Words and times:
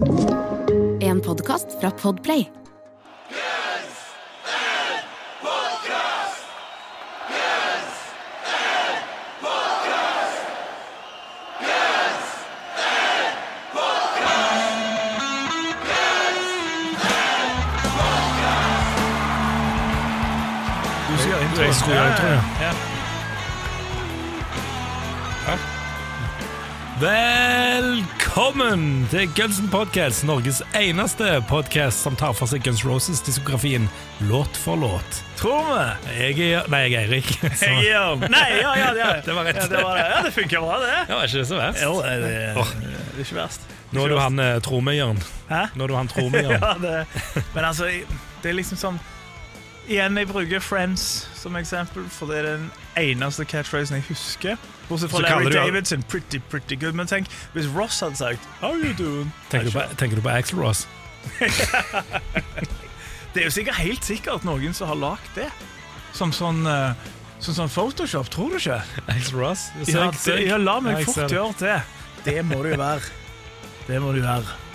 En 0.00 1.20
podkast 1.20 1.66
fra 1.80 1.90
Podplay. 1.90 2.50
Du 21.08 21.16
skal 21.16 21.30
gjøre 21.30 21.42
intro. 21.42 21.62
Jeg 21.62 21.74
skulle 21.74 21.94
gjøre 21.94 22.10
intro, 22.10 22.26
ja. 22.26 22.40
ja. 22.62 22.72
Velkommen 28.38 29.08
til 29.10 29.24
Guns 29.34 29.56
N' 29.58 29.66
Podcast, 29.66 30.22
Norges 30.22 30.60
eneste 30.78 31.40
podcast 31.50 32.04
som 32.04 32.14
tar 32.14 32.36
for 32.38 32.46
seg 32.46 32.62
Guns 32.62 32.84
Roses-diskografien 32.86 33.88
låt 34.28 34.54
for 34.62 34.78
låt. 34.78 35.16
Tror 35.40 35.64
vi. 35.66 36.12
Jeg 36.20 36.52
er 36.54 36.68
Nei, 36.70 36.84
jeg 36.84 36.94
er 36.94 37.08
Eirik. 37.08 37.32
Så- 37.34 37.66
Jeg 37.72 37.88
Jørn. 37.88 38.22
Nei, 38.30 38.44
ja, 38.60 38.76
ja, 38.78 38.92
ja. 39.00 39.08
Det 39.26 39.34
var 39.34 39.42
rett. 39.42 39.58
Ja, 39.58 39.66
det, 39.66 39.82
var 39.82 39.98
det. 39.98 40.04
Ja, 40.12 40.22
det 40.22 40.32
funker 40.36 40.62
bra, 40.62 40.78
det. 40.84 40.94
Ja, 41.08 41.16
var 41.18 41.26
ikke 41.26 41.44
så 41.50 41.58
verst? 41.58 41.82
Jo, 41.82 41.98
det, 41.98 42.14
det, 42.22 42.30
det 42.54 43.18
er 43.18 43.26
ikke 43.26 43.40
verst. 43.40 43.66
Nå 43.90 44.06
er 44.06 44.14
du 44.14 44.20
han 44.22 44.44
eh, 44.46 44.54
tromøyeren. 44.68 45.22
Hæ? 45.50 45.64
Nå 45.74 45.88
er 45.88 45.90
du 45.90 45.98
han 45.98 46.14
Jørn. 46.14 46.62
Ja, 46.62 46.72
det, 46.78 46.94
men 47.56 47.64
altså, 47.64 47.90
det 48.44 48.52
er 48.52 48.58
liksom 48.60 48.78
sånn 48.78 49.02
Igjen, 49.88 50.18
jeg 50.20 50.28
bruker 50.28 50.60
Friends 50.60 51.28
som 51.34 51.56
eksempel, 51.56 52.04
for 52.12 52.28
det 52.28 52.38
er 52.42 52.48
den 52.50 52.66
eneste 53.00 53.44
catchphrasen 53.48 53.96
jeg 53.96 54.04
husker. 54.10 54.56
Bortsett 54.88 55.10
fra 55.10 55.22
Larry 55.24 55.52
Davidson. 55.52 56.02
Pretty, 56.02 56.40
pretty 56.50 56.76
good. 56.76 56.92
Men 56.92 57.08
tenk, 57.08 57.26
hvis 57.54 57.68
Ross 57.76 58.00
hadde 58.04 58.16
sagt 58.16 58.48
How 58.60 58.74
you 58.76 58.92
doing? 58.98 59.32
Tenker, 59.50 59.70
du 59.70 59.78
på, 59.78 59.84
tenker 59.96 60.20
du 60.20 60.22
på 60.22 60.28
Axel 60.28 60.60
Ross? 60.60 60.88
Det 63.34 63.42
er 63.42 63.44
jo 63.44 63.54
sikkert 63.54 63.80
helt 63.80 64.04
sikkert 64.04 64.44
noen 64.44 64.76
som 64.76 64.88
har 64.92 65.00
lagd 65.00 65.32
det. 65.36 65.48
Som 66.16 66.32
sånn, 66.36 66.64
som 67.40 67.56
sånn 67.56 67.72
Photoshop, 67.72 68.28
tror 68.32 68.56
du 68.56 68.60
ikke? 68.60 68.80
Axel 69.14 69.40
Ross? 69.40 69.68
Ja, 69.88 70.08
ja, 70.36 70.60
la 70.60 70.78
meg 70.84 71.04
fort 71.08 71.24
det. 71.24 71.36
gjøre 71.36 71.54
det. 71.60 71.76
Det 72.28 72.40
må 72.44 72.60
det 72.64 72.76
jo 72.76 72.80
være. 72.84 73.12
Det 73.88 74.00
må 74.04 74.12
det 74.12 74.24
jo 74.24 74.28
være. 74.28 74.67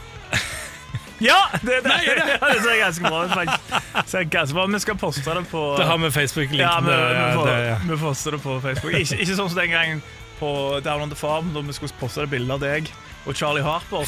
Ja! 1.24 1.40
Det, 1.62 1.80
det, 1.86 1.98
ja, 2.08 2.50
det 2.52 2.60
ser 2.66 2.78
ganske 2.82 3.08
bra 3.08 3.22
ut, 3.26 3.32
faktisk. 3.38 4.10
Ser 4.12 4.28
ganske 4.34 4.58
bra. 4.58 4.66
Vi 4.74 4.82
skal 4.84 4.98
poste 5.00 5.38
det 5.38 5.46
på 5.52 5.62
Det 5.80 5.88
har 5.88 6.02
vi 6.04 6.12
Facebook-linken. 6.18 6.68
ja, 6.68 6.76
vi, 6.84 6.92
vi, 6.92 7.16
ja, 7.16 7.30
får, 7.38 7.48
det, 7.48 7.58
ja. 7.70 7.78
vi 7.92 7.98
poster 8.04 8.38
det 8.38 8.42
på 8.44 8.58
Facebook. 8.68 8.94
Ikke, 9.00 9.22
ikke 9.24 9.38
sånn 9.40 9.50
som 9.54 9.60
den 9.62 9.72
gangen 9.74 10.04
på 10.42 10.52
Down 10.84 11.06
on 11.08 11.14
the 11.14 11.20
Farm, 11.20 11.54
da 11.56 11.64
vi 11.64 11.76
skulle 11.78 11.96
poste 12.02 12.26
det 12.26 12.32
bildet 12.36 12.58
av 12.58 12.64
deg 12.66 12.92
og 13.24 13.36
Charlie 13.40 13.64
Harper. 13.64 14.04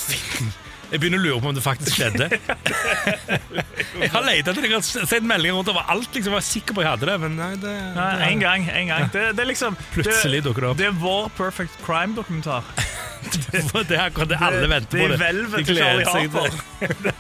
Jeg 0.91 0.99
begynner 1.01 1.17
å 1.17 1.23
lure 1.23 1.41
på 1.41 1.49
om 1.49 1.55
det 1.57 1.63
faktisk 1.65 1.95
skjedde. 1.97 2.27
jeg 4.01 4.09
har 4.13 4.25
leita 4.25 4.51
etter 4.51 4.61
det, 4.61 4.69
jeg 4.69 4.75
har 4.75 4.85
sendt 5.09 5.25
meldinger 5.25 5.57
rundt 5.57 5.71
over 5.71 5.87
alt. 5.89 6.11
Liksom, 6.13 6.29
jeg 6.29 6.35
var 6.35 6.45
sikker 6.45 6.77
på 6.77 6.83
jeg 6.83 6.91
hadde 6.91 7.09
det, 7.09 7.15
men 7.23 7.39
nei, 7.39 7.49
det, 7.61 7.73
Nei, 7.95 8.09
det 8.19 8.27
en 8.27 8.43
gang. 8.43 8.67
en 8.69 8.91
gang 8.91 9.07
det, 9.15 9.23
det 9.37 9.45
er 9.45 9.49
liksom 9.49 9.79
Plutselig 9.95 10.43
dukker 10.45 10.67
det 10.67 10.69
opp. 10.73 10.77
Det 10.83 10.89
er 10.91 10.99
vår 11.01 11.31
Perfect 11.39 11.79
Crime-dokumentar. 11.87 12.67
Det 13.25 13.95
er 13.97 14.01
akkurat 14.05 14.29
det 14.29 14.37
alle 14.41 14.67
venter 14.69 14.99
på. 14.99 15.07
Det 15.11 15.19
De 15.55 15.63
gleder 15.67 16.05
seg 16.09 16.31
til. 16.31 16.61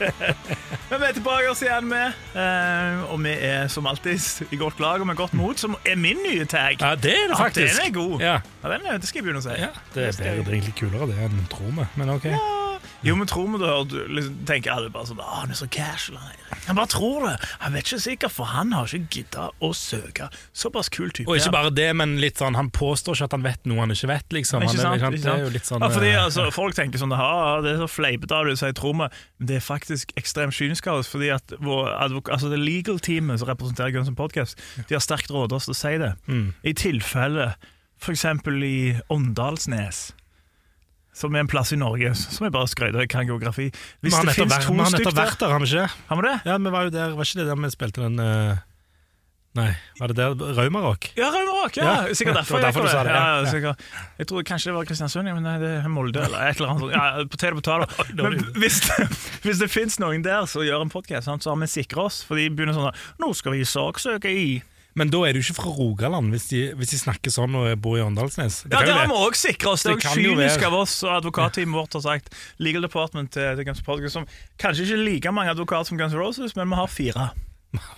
Men 0.89 1.01
vi 1.01 1.07
er 1.07 1.15
tilbake 1.17 1.49
oss 1.49 1.61
igjen 1.65 1.87
med, 1.89 2.13
eh, 2.37 2.99
og 3.11 3.17
vi 3.23 3.31
er 3.47 3.65
som 3.73 3.87
alltid 3.89 4.51
i 4.53 4.59
godt 4.61 4.79
lag 4.83 5.01
og 5.01 5.07
med 5.09 5.17
godt 5.17 5.33
mot, 5.33 5.57
som 5.59 5.73
er 5.85 5.97
min 5.97 6.21
nye 6.23 6.45
tag. 6.45 6.77
Ja, 6.81 6.93
det 6.95 7.15
er 7.15 7.25
det 7.31 7.33
Ja, 7.33 7.39
faktisk. 7.41 7.79
den 7.79 7.87
er 7.89 7.95
god. 7.95 8.19
Ja, 8.21 8.35
Ja, 8.63 8.69
den 8.75 8.85
er, 8.85 8.97
det 9.01 9.09
skal 9.09 9.19
jeg 9.19 9.25
begynne 9.27 9.41
å 9.41 9.47
si. 9.47 9.57
ja 9.57 9.71
det, 9.95 10.03
er, 10.07 10.13
bedre, 10.13 10.37
det 10.37 10.47
er 10.47 10.59
egentlig 10.59 10.75
kulere 10.79 11.09
det 11.09 11.17
enn 11.25 11.41
tror 11.51 11.73
vi, 11.81 11.87
men 11.99 12.13
ok. 12.15 12.29
Jo, 13.05 13.15
men 13.19 13.29
tror 13.29 13.47
vi 13.53 13.59
du 13.61 13.65
Og 13.69 13.89
du 13.91 13.97
liksom, 14.17 14.37
tenker 14.49 14.73
alle 14.73 14.89
bare 14.93 15.09
sånn 15.09 15.21
Å, 15.21 15.27
han 15.41 15.53
er 15.53 15.59
så 15.59 15.67
casual. 15.71 16.17
Han, 16.19 16.61
han 16.65 16.79
bare 16.79 16.91
tror 16.91 17.27
det. 17.27 17.33
Han 17.61 17.75
vet 17.77 17.85
ikke 17.87 18.01
sikkert, 18.01 18.33
for 18.33 18.49
han 18.49 18.73
har 18.73 18.89
ikke 18.89 19.19
gidda 19.19 19.47
å 19.63 19.71
søke. 19.77 20.29
Såpass 20.55 20.89
kul 20.93 21.11
type. 21.13 21.29
Og 21.29 21.39
ikke 21.39 21.53
bare 21.53 21.73
det, 21.75 21.89
men 21.97 22.17
litt 22.21 22.41
sånn, 22.41 22.57
han 22.57 22.71
påstår 22.73 23.17
ikke 23.17 23.29
at 23.29 23.37
han 23.37 23.45
vet 23.45 23.69
noe 23.69 23.83
han 23.83 23.93
ikke 23.93 24.09
vet, 24.09 24.27
liksom. 24.39 24.65
Ikke 24.65 24.79
sant, 24.79 25.03
han, 25.03 25.17
sant? 25.17 25.25
Det 25.25 25.33
er 25.35 25.45
jo 25.45 25.53
litt 25.53 25.69
sånn 25.69 25.85
ja, 25.85 25.91
fordi 25.93 26.11
eh, 26.13 26.23
altså, 26.23 26.47
Folk 26.55 26.77
tenker 26.77 27.01
sånn 27.01 27.13
ah, 27.15 27.61
det 27.63 27.75
er 27.75 27.83
så 27.83 27.89
fleipete 27.91 28.37
av 28.37 28.49
deg 28.49 28.57
så 28.59 28.71
jeg 28.71 28.79
tror 28.79 28.97
vi, 28.97 29.09
det 29.51 29.59
er 29.59 29.65
faktisk 29.65 30.15
ekstremt 30.19 30.55
kynisk. 30.57 30.89
Fordi 31.09 31.31
at 31.33 31.55
vår 31.61 31.93
altså 31.95 32.49
det 32.51 32.59
legal-teamet 32.61 33.41
som 33.41 33.49
representerer 33.49 33.93
Guns 33.95 34.11
N' 34.11 34.17
Podcast, 34.17 34.59
de 34.89 34.97
har 34.97 35.03
sterkt 35.03 35.33
råd 35.33 35.55
oss 35.55 35.69
til 35.69 35.75
å 35.75 35.79
si 35.79 35.95
det. 36.01 36.13
mm. 36.29 36.45
I 36.65 36.75
tilfelle 36.77 37.53
f.eks. 38.01 38.25
i 38.65 38.77
Åndalsnes, 39.09 40.13
som 41.15 41.35
er 41.35 41.45
en 41.45 41.49
plass 41.49 41.71
i 41.71 41.79
Norge 41.79 42.11
som 42.19 42.45
jeg 42.45 42.53
bare 42.53 42.69
skrøt 42.69 42.95
av, 42.95 43.07
kan 43.11 43.27
geografi. 43.27 43.69
Hvis 44.03 44.15
det 44.19 44.35
finnes 44.35 44.65
to 44.65 44.75
vi 44.75 44.83
har 44.83 44.91
stykker 44.91 45.11
nettopp 45.11 45.19
vært 45.21 45.41
der, 45.41 45.53
har 45.55 45.63
vi 45.63 45.71
ikke? 45.71 45.89
Har 46.09 46.21
vi 46.21 46.27
det? 46.27 46.37
Ja, 46.45 46.57
vi 46.59 46.73
var 46.75 46.87
jo 46.87 46.95
der, 46.95 47.13
var 47.15 47.29
ikke 47.29 47.41
det 47.41 47.49
der 47.49 47.61
vi 47.63 47.75
spilte 47.75 48.03
den 48.03 48.19
uh, 48.19 48.63
Nei, 49.55 49.69
var 50.01 50.11
det 50.11 50.17
der 50.19 50.33
Raumarock? 50.57 51.13
Ja, 51.15 51.29
Raumarock! 51.31 51.77
Ja. 51.79 51.83
Ja. 51.87 52.13
Sikkert 52.13 52.41
derfor, 52.41 52.57
Det 52.59 52.65
var 52.65 52.65
derfor 52.67 52.83
jeg 52.83 52.89
du 52.89 52.91
sa 52.91 53.03
det, 53.07 53.13
ja. 53.15 53.45
Sikkert. 53.53 53.85
Jeg 54.19 54.27
trodde 54.27 54.43
kanskje 54.49 54.69
det 54.69 54.75
var 54.75 54.89
Kristiansund, 54.89 55.29
men 55.31 55.45
nei, 55.47 55.55
det 55.61 55.69
er 55.79 55.87
Molde 55.87 56.25
eller 56.25 56.49
et 56.49 56.59
eller 56.59 56.73
annet. 56.73 56.83
sånt. 56.83 56.91
Ja, 56.91 57.23
potet 57.31 57.55
og 57.55 57.61
potet. 57.63 58.17
Men 58.19 58.35
er 58.35 58.59
hvis 58.59 58.81
det, 58.83 59.07
hvis 59.45 59.63
det 59.63 59.69
finnes 59.71 59.95
noen 60.03 60.27
der 60.27 60.43
som 60.51 60.65
gjør 60.67 60.83
en 60.83 60.91
podkast, 60.91 61.31
så 61.31 61.53
har 61.53 61.61
vi 61.63 61.71
sikra 61.71 62.09
oss. 62.09 62.19
For 62.27 62.35
de 62.35 62.49
begynner 62.51 62.75
sånn 62.75 62.91
Nå 63.23 63.31
skal 63.39 63.55
vi 63.55 63.63
saksøke 63.63 64.27
i 64.35 64.49
Men 64.95 65.09
da 65.11 65.19
er 65.27 65.35
du 65.35 65.41
ikke 65.41 65.57
fra 65.57 65.71
Rogaland, 65.75 66.29
hvis 66.31 66.45
de, 66.53 66.59
hvis 66.79 66.93
de 66.93 66.97
snakker 67.01 67.33
sånn 67.33 67.55
og 67.59 67.67
bor 67.83 67.97
i 67.99 68.03
Åndalsnes. 68.03 68.61
Det 68.63 68.77
Ja, 68.77 68.85
det 68.87 68.93
har 68.95 69.09
vi 69.11 69.17
òg 69.25 69.35
sikra 69.35 69.73
oss. 69.73 69.83
Det 69.83 69.91
er 69.91 69.97
jo 69.99 70.13
kynisk 70.15 70.61
være. 70.61 70.69
av 70.69 70.77
oss, 70.79 70.93
og 71.03 71.11
advokatteamet 71.17 71.75
vårt 71.75 71.97
har 71.99 72.05
sagt 72.05 72.31
Legal 72.63 72.87
Department 72.87 73.33
til, 73.35 73.57
til 73.59 73.67
Guns 73.67 73.83
Podcast, 73.83 74.15
som 74.15 74.27
kanskje 74.61 74.87
ikke 74.87 74.95
er 74.95 75.03
like 75.03 75.35
mange 75.35 75.51
advokater 75.51 75.91
som 75.91 75.99
Guns 75.99 76.15
Roses, 76.15 76.55
men 76.55 76.71
vi 76.71 76.79
har 76.79 76.87
fire. 76.87 77.27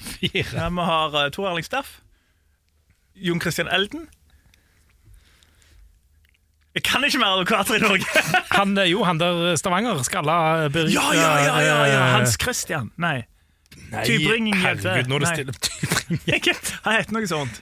Fire. 0.02 0.48
Ja, 0.58 0.72
vi 0.74 0.90
har 0.90 1.14
uh, 1.14 1.30
Tor 1.30 1.52
Erling 1.52 1.70
Staff, 1.70 2.00
Jon 3.14 3.42
Christian 3.42 3.70
Elden 3.74 4.08
Jeg 6.78 6.84
kan 6.86 7.06
ikke 7.06 7.22
mer 7.22 7.38
advokater 7.38 7.78
i 7.78 7.82
Norge! 7.82 8.06
Han, 8.58 8.74
eh, 8.78 8.90
jo, 8.92 9.04
han 9.06 9.18
der 9.22 9.56
Stavanger, 9.58 10.02
skalla 10.06 10.66
eh, 10.66 10.78
Ja, 10.94 11.08
ja, 11.14 11.32
ja, 11.42 11.56
ja, 11.62 11.78
ja. 11.86 12.02
eh, 12.02 12.14
Hans 12.18 12.38
Christian. 12.42 12.92
Nei. 13.02 13.26
Nei, 13.92 14.04
Tybring-Ingjerd. 14.08 14.82
Herregud, 14.84 15.08
nå 15.12 15.16
er 15.16 15.26
det 15.26 15.30
stille 15.34 15.54
Tybring. 15.68 16.20
Han 16.88 16.96
heter 17.00 17.14
noe 17.18 17.30
sånt. 17.30 17.62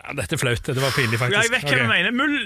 Ja, 0.00 0.14
dette 0.16 0.34
er 0.34 0.40
flaut. 0.40 0.64
Det 0.64 0.80
var 0.80 0.94
pinlig, 0.96 1.18
faktisk. 1.20 1.36
Ja, 1.36 1.42
jeg 1.44 1.52
vet 1.52 1.66
hva 1.68 1.76
du 1.76 1.90
mener. 1.90 2.14
Mull... 2.16 2.38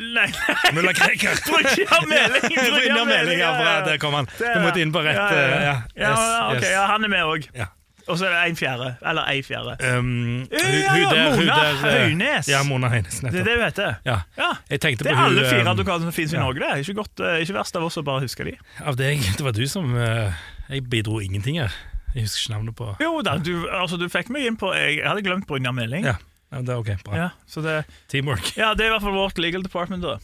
Mulla 0.74 0.92
Krekar. 0.98 1.38
Brynjar 1.46 2.08
Meling! 2.10 2.58
Brynjar 2.58 3.06
Meling, 3.08 3.38
ja, 3.40 3.52
bra, 3.60 3.76
der 3.86 4.00
kom 4.02 4.16
han. 4.18 4.28
Du 4.40 4.58
måtte 4.64 4.82
inn 4.82 4.92
på 4.94 5.04
rett 5.06 5.16
Ja, 5.16 5.30
ja, 5.30 5.46
eh, 5.46 5.64
ja. 5.68 5.76
ja, 5.94 6.10
Yes, 6.10 6.26
okay, 6.58 6.72
yes. 6.74 6.84
han 6.90 7.06
er 7.06 7.12
med 7.14 7.24
òg. 7.30 7.46
Ja. 7.54 7.70
Og 8.04 8.18
så 8.20 8.26
er 8.28 8.34
det 8.34 8.40
en 8.50 8.58
fjerde. 8.58 8.88
Eller 9.00 9.28
ei 9.32 9.38
fjerde. 9.46 9.78
Um, 9.80 10.08
hun- 10.50 10.50
ja, 10.52 10.96
der- 11.08 11.38
Mona 11.38 12.34
eh, 12.34 12.50
Ja, 12.50 12.58
Mona 12.68 12.90
Høines. 12.92 13.22
Det 13.24 13.30
er 13.32 13.46
det 13.46 13.54
hun 13.54 13.64
heter. 13.64 13.94
Ja. 14.04 14.18
Ja. 14.36 14.50
Jeg 14.74 14.82
tenkte 14.84 15.06
Det 15.06 15.14
på 15.14 15.22
er 15.22 15.24
alle 15.30 15.46
fire 15.46 15.62
advokatene 15.62 15.72
advokater 15.72 16.04
som 16.10 16.12
finnes 16.18 16.34
i. 16.34 16.42
Norge. 16.42 16.60
det 16.60 16.68
er 16.74 16.82
Ikke, 16.84 16.98
godt, 16.98 17.22
eh, 17.24 17.38
ikke 17.46 17.56
verst 17.56 17.78
av 17.80 17.86
oss 17.86 17.96
å 17.96 18.04
bare 18.04 18.26
huske 18.26 18.44
de. 18.50 18.58
Av 18.84 18.98
deg. 19.00 19.24
Det 19.38 19.46
var 19.46 19.56
du 19.56 19.62
som 19.70 19.94
uh, 19.96 20.34
Jeg 20.68 20.84
bidro 20.92 21.22
ingenting 21.24 21.62
her. 21.62 21.72
Jeg 22.14 22.28
husker 22.28 22.40
ikke 22.44 22.54
navnet 22.54 22.76
på 22.78 22.88
Jo 23.02 23.10
da, 23.26 23.34
du, 23.42 23.52
altså, 23.74 23.98
du 23.98 24.06
fikk 24.12 24.30
meg 24.34 24.46
inn 24.46 24.58
på 24.60 24.70
Jeg 24.76 25.00
hadde 25.02 25.24
glemt 25.26 25.48
Brynjar 25.50 25.74
Meling. 25.74 26.06
Ja, 26.06 26.16
ja 26.54 26.60
det 26.62 26.74
er 26.74 26.82
ok. 26.82 26.92
Bra. 27.06 27.16
Ja, 27.18 27.28
så 27.50 27.64
det, 27.64 27.80
Teamwork. 28.12 28.52
ja, 28.58 28.72
det 28.78 28.86
er 28.86 28.92
i 28.92 28.94
hvert 28.94 29.06
fall 29.06 29.16
vårt 29.18 29.40
legal 29.42 29.66
department, 29.66 30.06
da. 30.06 30.18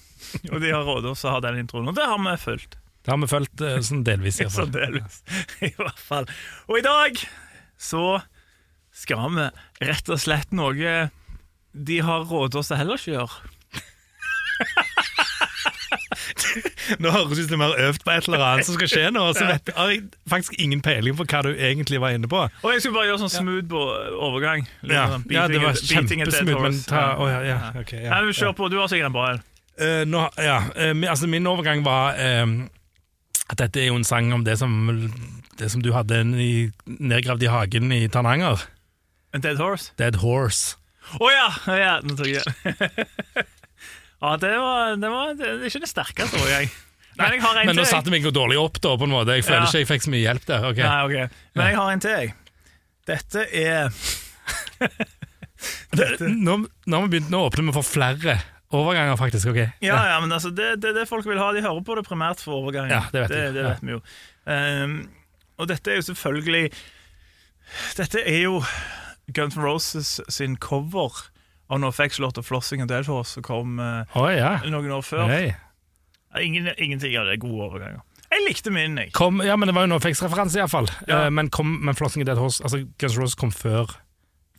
Og 0.52 0.62
de 0.62 0.70
har 0.70 0.86
råd 0.86 1.10
oss 1.10 1.26
å 1.26 1.34
ha 1.34 1.42
den 1.42 1.58
introen. 1.64 1.90
Og 1.90 1.98
det 1.98 2.06
har 2.06 2.20
vi 2.22 2.36
fulgt. 2.38 2.78
Det 3.00 3.14
har 3.14 3.18
vi 3.22 3.30
fulgt 3.30 3.62
eh, 3.64 3.78
sånn 3.86 4.04
delvis. 4.06 4.38
i 4.38 4.44
hvert 4.46 4.54
fall. 4.58 4.70
Særdeles. 4.70 5.22
I 5.70 5.72
hvert 5.78 6.04
fall. 6.04 6.30
Og 6.68 6.78
i 6.78 6.84
dag 6.86 7.22
så 7.80 8.04
skal 9.00 9.30
vi 9.34 9.48
rett 9.88 10.12
og 10.12 10.20
slett 10.20 10.52
noe 10.54 11.08
de 11.72 12.00
har 12.02 12.26
råd 12.26 12.56
oss 12.58 12.70
til 12.70 12.80
heller 12.80 12.98
ikke 12.98 13.14
gjøre. 13.14 13.50
Nå 17.02 17.12
høres 17.12 17.36
det 17.36 17.44
ut 17.44 17.52
som 17.52 17.60
vi 17.62 17.66
har 17.66 17.82
øvd 17.88 18.04
på 18.04 18.12
et 18.14 18.28
eller 18.28 18.44
annet 18.46 18.68
som 18.68 18.76
skal 18.78 18.90
skje 18.92 19.04
nå, 19.14 19.24
så 19.36 19.46
vet, 19.48 19.70
har 19.76 19.92
jeg 19.92 20.02
faktisk 20.30 20.56
ingen 20.62 20.82
peiling 20.84 21.16
på 21.18 21.26
hva 21.26 21.42
du 21.46 21.50
egentlig 21.52 22.00
var 22.02 22.16
inne 22.16 22.30
på. 22.30 22.42
Og 22.46 22.74
jeg 22.74 22.84
skulle 22.84 22.98
bare 22.98 23.10
gjøre 23.10 23.22
sånn 23.24 23.34
smooth 23.34 23.68
på 23.70 23.84
overgang. 24.30 24.66
Ja, 24.82 25.06
Beating, 25.18 25.36
ja 25.36 25.46
det 25.50 25.62
var 25.64 25.78
kjempesmooth, 25.78 26.64
men 26.66 26.80
ta 26.88 27.04
oh, 27.18 27.30
ja, 27.30 27.40
ja, 27.46 27.60
okay, 27.80 28.04
ja, 28.06 28.18
Nei. 28.20 28.34
Kjør 28.40 28.54
på, 28.56 28.68
du 28.72 28.78
har 28.80 28.90
sikkert 28.90 29.10
en 29.10 29.16
bra 29.16 29.30
en. 29.34 29.46
Uh, 29.80 30.28
ja, 30.40 30.58
uh, 30.76 31.06
altså 31.10 31.28
min 31.30 31.46
overgang 31.48 31.84
var 31.84 32.16
uh, 32.16 32.58
at 33.50 33.62
dette 33.64 33.82
er 33.82 33.90
jo 33.90 33.98
en 33.98 34.06
sang 34.06 34.30
om 34.36 34.44
det 34.46 34.58
som, 34.60 34.74
det 35.58 35.70
som 35.72 35.82
du 35.82 35.90
hadde 35.96 36.22
i, 36.40 36.52
nedgravd 36.86 37.48
i 37.48 37.50
hagen 37.50 37.92
i 37.96 38.04
Tananger. 38.12 38.68
En 39.34 39.42
dead 39.42 39.58
horse? 39.58 39.92
Dead 39.98 40.20
Horse. 40.22 40.76
Å 41.18 41.30
ja! 41.32 41.48
ja! 41.74 41.94
Nå 42.06 42.14
tok 42.18 42.30
jeg 42.30 42.44
Ja, 44.20 44.36
det 44.36 44.50
var, 44.60 44.96
det 45.00 45.10
var 45.10 45.34
det 45.38 45.46
er 45.48 45.64
ikke 45.70 45.80
det 45.84 45.88
sterkeste 45.90 46.36
overgang. 46.40 46.70
Men 47.18 47.32
jeg 47.34 47.42
har 47.42 47.58
en 47.60 47.66
Men 47.66 47.76
nå 47.76 47.84
satte 47.88 48.08
vi 48.08 48.16
meg 48.18 48.24
jo 48.24 48.30
dårlig 48.32 48.58
opp, 48.60 48.78
da, 48.80 48.92
på 48.96 49.04
en 49.08 49.10
måte. 49.12 49.34
Jeg 49.36 49.44
føler 49.44 49.64
Ja. 49.64 49.68
ikke 49.68 49.80
jeg 49.82 49.88
fikk 49.90 50.04
så 50.06 50.10
mye 50.12 50.24
hjelp 50.24 50.44
der. 50.46 50.64
ok. 50.70 50.76
Nei, 50.76 51.00
ok. 51.04 51.38
Men 51.56 51.66
jeg 51.66 51.76
har 51.80 51.90
en 51.92 52.00
til, 52.00 52.10
jeg. 52.10 52.34
Dette 53.10 53.46
er 53.50 53.90
Det, 55.90 56.06
nå, 56.20 56.54
nå 56.86 56.96
har 56.96 57.02
vi 57.06 57.10
begynt, 57.18 57.30
nå 57.32 57.40
åpner 57.48 57.66
vi 57.68 57.74
for 57.76 57.84
flere 57.84 58.38
Overganger, 58.70 59.16
faktisk. 59.18 59.48
ok. 59.50 59.56
Ja, 59.82 59.96
ja, 60.12 60.20
men 60.22 60.30
altså, 60.32 60.52
det 60.54 60.76
det 60.80 60.92
det 60.94 61.08
folk 61.10 61.26
vil 61.26 61.40
ha. 61.42 61.48
De 61.52 61.60
hører 61.64 61.80
på 61.82 61.96
det 61.98 62.04
primært 62.06 62.38
for 62.38 62.60
overgangen. 62.60 62.92
Ja, 62.94 63.00
det 63.10 63.24
vet 63.24 63.32
det, 63.32 63.40
jeg. 63.42 63.54
det 63.56 63.62
Ja. 63.64 63.68
vet 63.72 63.82
vi 63.82 63.90
jo. 63.96 64.00
Ehm, 64.46 64.94
og 65.58 65.66
dette 65.68 65.90
er 65.90 65.96
jo 65.98 66.06
selvfølgelig 66.06 66.70
Dette 67.98 68.22
er 68.22 68.38
jo 68.44 68.62
Guns 69.34 69.56
N' 69.58 69.62
Roses 69.66 70.20
sin 70.28 70.54
cover 70.56 71.10
av 71.70 71.78
NoFX-låta 71.80 72.42
'Flossing 72.42 72.82
and 72.82 72.90
Dead 72.90 73.06
Horse', 73.06 73.38
som 73.38 73.42
kom 73.46 73.78
Å 73.78 74.26
ja. 74.34 74.56
noen 74.66 74.90
år 74.90 75.06
før. 75.06 75.28
Hei. 75.30 75.54
Ingen, 76.40 76.68
ingenting 76.78 77.16
av 77.18 77.26
det 77.26 77.38
er 77.38 77.42
gode 77.42 77.64
overganger. 77.66 78.02
Jeg 78.30 78.44
likte 78.46 78.70
min, 78.70 78.94
jeg. 79.00 79.10
Kom, 79.16 79.40
ja, 79.42 79.56
men 79.58 79.66
det 79.66 79.72
var 79.74 79.86
jo 79.86 79.90
NoFX-referanse, 79.90 80.60
iallfall. 80.60 80.86
Ja. 81.08 81.24
Uh, 81.26 81.30
men, 81.34 81.48
kom, 81.50 81.72
men 81.82 81.96
Flossing 81.98 82.22
og 82.22 82.28
Dead 82.30 82.38
Horse 82.38 82.62
Altså, 82.62 82.84
Guns 83.02 83.16
Rose 83.18 83.34
kom 83.38 83.50
før 83.50 83.90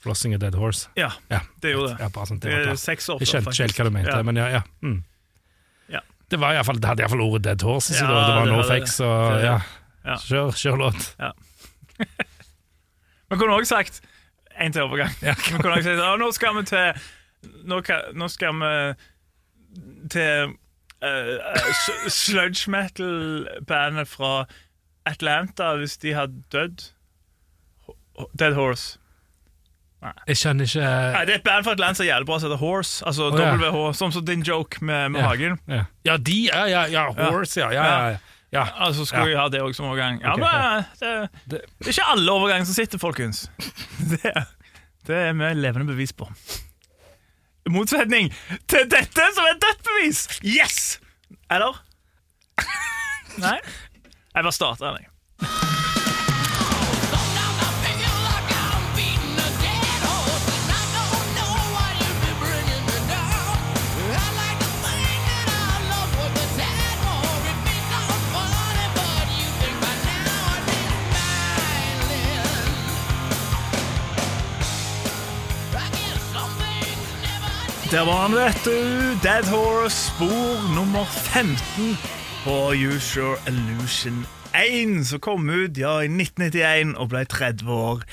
Flossing 0.04 0.34
og 0.36 0.42
Dead 0.44 0.58
Horse. 0.60 0.90
Ja, 1.00 1.12
Ja, 1.32 1.40
det 1.64 1.72
gjorde 1.76 1.94
det. 1.94 2.04
Ja, 2.04 2.10
sånn, 2.28 2.42
det 2.42 2.52
var 2.52 2.66
klart. 2.72 2.82
seks 2.82 3.08
år 3.14 3.22
Jeg 3.22 3.30
før, 3.30 3.32
skjønte 3.32 3.54
ikke 3.54 3.64
helt 3.68 3.78
hva 3.80 3.86
du 3.88 3.94
mente, 3.96 4.18
Ja. 4.18 4.26
men 4.28 4.36
ja. 4.42 4.48
ja. 4.58 4.62
Mm. 4.84 4.98
Ja. 5.94 6.02
Det, 6.28 6.40
var 6.42 6.52
i 6.52 6.58
fall, 6.68 6.82
det 6.82 6.90
hadde 6.90 7.06
iallfall 7.06 7.24
ordet 7.24 7.44
Dead 7.48 7.62
Horse 7.70 7.94
i 7.94 7.96
seg, 7.96 8.10
Ja. 8.10 8.12
Det 8.12 8.36
var 8.36 8.42
hadde 8.42 8.58
og 9.08 9.46
ja. 9.46 9.56
ja. 10.04 10.16
Kjør, 10.26 10.52
kjør 10.58 10.78
låt. 10.82 11.02
Man 13.32 13.40
kunne 13.40 13.56
også 13.56 13.78
sagt 13.78 14.02
en 14.62 14.74
til 14.76 14.86
overgang. 14.86 15.14
Ja. 15.22 15.36
Også 15.76 16.18
nå 16.22 16.32
skal 16.38 16.58
vi 16.58 16.66
til 16.70 17.04
Nå, 17.66 17.82
nå 18.14 18.28
skal 18.30 18.58
vi 18.62 18.72
til 20.14 20.52
uh, 21.02 22.10
sludge 22.14 22.70
metal-bandet 22.70 24.08
fra 24.08 24.46
Atlanta, 25.10 25.76
hvis 25.76 25.98
de 25.98 26.14
hadde 26.14 26.44
dødd. 26.54 26.92
Dead 28.38 28.54
Horse. 28.54 29.00
Jeg 30.28 30.38
skjønner 30.38 30.66
ikke 30.66 30.82
Nei, 30.82 31.26
Det 31.30 31.34
er 31.34 31.40
et 31.40 31.44
band 31.46 31.66
fra 31.66 31.74
Atlanta 31.76 32.00
som 32.00 32.06
er 32.06 32.10
jævlig 32.10 32.28
bra, 32.28 32.38
som 32.42 32.50
heter 32.50 32.62
Horse. 32.62 33.06
Altså 33.06 33.28
Å, 33.30 33.38
ja. 33.38 33.52
WH, 33.54 33.82
Sånn 33.98 34.14
som 34.16 34.26
din 34.26 34.42
joke 34.46 34.82
med, 34.82 35.12
med 35.14 35.22
Ja. 35.22 35.28
Hagen. 35.30 35.60
Ja, 35.70 35.84
ja 36.08 36.16
de 36.18 36.38
Ja, 36.48 36.64
ja, 36.70 36.86
ja. 36.90 37.04
Horse, 37.20 37.62
ja. 37.62 37.70
ja, 37.76 37.84
ja, 37.86 38.18
ja. 38.52 38.66
Altså 38.84 39.06
skulle 39.08 39.30
vi 39.32 39.36
ha 39.40 39.46
det 39.50 39.62
òg 39.64 39.76
som 39.78 39.86
overgang. 39.90 40.20
Ja, 40.24 40.34
Ok, 40.34 40.40
men 40.40 40.86
det, 41.00 41.30
Det- 41.50 41.62
det 41.80 41.88
er 41.88 41.94
ikke 41.96 42.10
alle 42.16 42.32
overganger 42.32 42.66
som 42.66 42.74
sitter, 42.76 43.00
folkens. 43.00 43.46
Det, 44.12 44.34
det 45.08 45.16
er 45.30 45.34
vi 45.34 45.54
levende 45.62 45.88
bevis 45.88 46.12
på. 46.14 46.28
I 47.66 47.70
motsetning 47.70 48.32
til 48.68 48.88
dette, 48.90 49.28
som 49.36 49.46
er 49.46 49.58
dødt 49.62 49.84
bevis! 49.88 50.24
Yes! 50.44 51.00
Eller? 51.52 51.78
Nei? 53.44 53.58
Jeg 54.36 54.44
bare 54.44 54.52
starter 54.56 54.98
jeg. 54.98 55.08
Der 77.92 78.06
var 78.08 78.22
han, 78.24 78.32
vet 78.36 78.60
du. 78.64 78.72
Dead 79.24 79.48
Horse, 79.52 80.12
spor 80.14 80.76
nummer 80.76 81.06
15 81.06 81.98
på 82.46 82.56
Your 82.74 83.36
Illusion 83.50 84.26
1, 84.56 85.06
som 85.08 85.20
kom 85.20 85.50
ut 85.50 85.76
ja, 85.78 85.98
i 86.00 86.08
1991 86.08 86.96
og 86.96 87.10
ble 87.12 87.26
30 87.28 87.68
år 87.68 88.06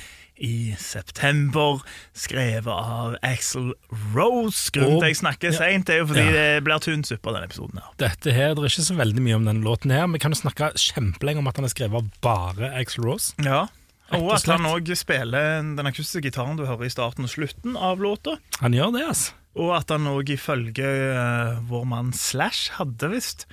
i 0.43 0.75
september. 0.83 1.79
Skrevet 2.11 2.67
av 2.75 3.15
Axel 3.23 3.71
Rose. 4.17 4.73
Grunnen 4.75 4.99
til 4.99 5.07
at 5.07 5.13
jeg 5.13 5.21
snakker 5.23 5.55
ja. 5.55 5.57
seint, 5.61 5.95
er 5.95 6.03
jo 6.03 6.11
fordi 6.11 6.27
Ja. 6.27 6.35
det 6.35 6.67
blir 6.67 6.83
tynn 6.83 7.07
suppe 7.07 7.31
av 7.31 7.39
denne 7.39 7.47
episoden. 7.47 7.79
her. 7.79 7.95
Dette 8.03 8.35
her, 8.35 8.55
Det 8.55 8.65
er 8.65 8.75
ikke 8.75 8.91
så 8.91 8.99
veldig 8.99 9.23
mye 9.23 9.39
om 9.39 9.47
denne 9.47 9.63
låten 9.63 9.95
her. 9.95 10.07
Vi 10.11 10.19
kan 10.19 10.35
jo 10.35 10.43
snakke 10.43 10.73
kjempelenge 10.75 11.39
om 11.39 11.47
at 11.47 11.57
han 11.57 11.65
er 11.71 11.75
skrevet 11.75 11.95
av 11.95 12.11
bare 12.21 12.75
Axel 12.75 13.05
Rose. 13.05 13.35
Ja. 13.39 13.69
Og 14.11 14.33
at 14.33 14.47
han 14.47 14.65
òg 14.67 14.91
spiller 14.97 15.61
den 15.63 15.87
akustiske 15.87 16.23
gitaren 16.33 16.57
du 16.57 16.65
hører 16.67 16.87
i 16.89 16.91
starten 16.91 17.25
og 17.25 17.31
slutten 17.31 17.77
av 17.77 18.01
låta. 18.01 18.39
Han 18.59 18.73
gjør 18.73 18.95
det, 18.99 19.07
altså. 19.07 19.33
Og 19.57 19.73
at 19.79 19.91
han 19.91 20.07
òg 20.11 20.35
ifølge 20.35 20.87
uh, 21.17 21.59
vår 21.71 21.89
mann 21.89 22.13
Slash 22.15 22.77
hadde 22.77 23.11
visst 23.11 23.47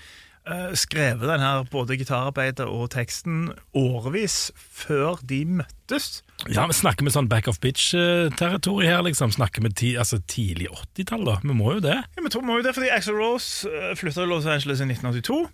uh, 0.49 0.73
skrevet 0.77 1.25
den 1.29 1.41
her 1.41 1.63
både 1.71 1.97
gitararbeidet 1.97 2.67
og 2.67 2.91
teksten 2.93 3.49
årevis 3.77 4.51
før 4.55 5.21
de 5.25 5.41
møttes. 5.61 6.21
Ja, 6.51 6.67
vi 6.69 6.77
Snakker 6.77 7.07
med 7.07 7.15
sånn 7.15 7.29
back 7.31 7.49
of 7.49 7.61
bitch-territori 7.63 8.89
her, 8.91 9.01
liksom? 9.07 9.33
Snakker 9.33 9.65
vi 9.65 9.73
ti, 9.73 9.91
altså 9.97 10.19
tidlig 10.29 10.69
80-tall, 10.73 11.25
da? 11.25 11.39
Vi 11.43 11.55
må 11.55 11.77
jo 11.77 11.85
det. 11.87 11.97
Ja, 12.03 12.21
vi 12.25 12.45
må 12.45 12.59
jo 12.59 12.65
det 12.65 12.75
fordi 12.77 12.91
Axel 12.93 13.17
Rose 13.17 13.69
flytta 13.97 14.21
til 14.21 14.33
Los 14.33 14.49
Angeles 14.49 14.83
i 14.83 14.89
1982. 14.91 15.45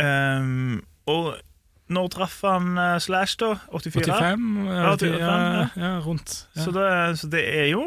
Um, 0.00 0.82
og 1.10 1.34
når 1.92 2.10
traff 2.14 2.36
han 2.46 2.78
eh, 2.78 2.96
Slash, 3.02 3.36
da? 3.40 3.52
84? 3.74 4.04
85? 4.06 4.48
Ja, 4.66 4.80
Ja, 4.80 4.92
85, 4.96 5.20
ja, 5.20 5.64
ja 5.82 5.92
rundt. 6.04 6.34
Så, 6.54 6.70
det, 6.74 6.86
så 7.20 7.30
det 7.32 7.42
er 7.46 7.70
jo 7.72 7.82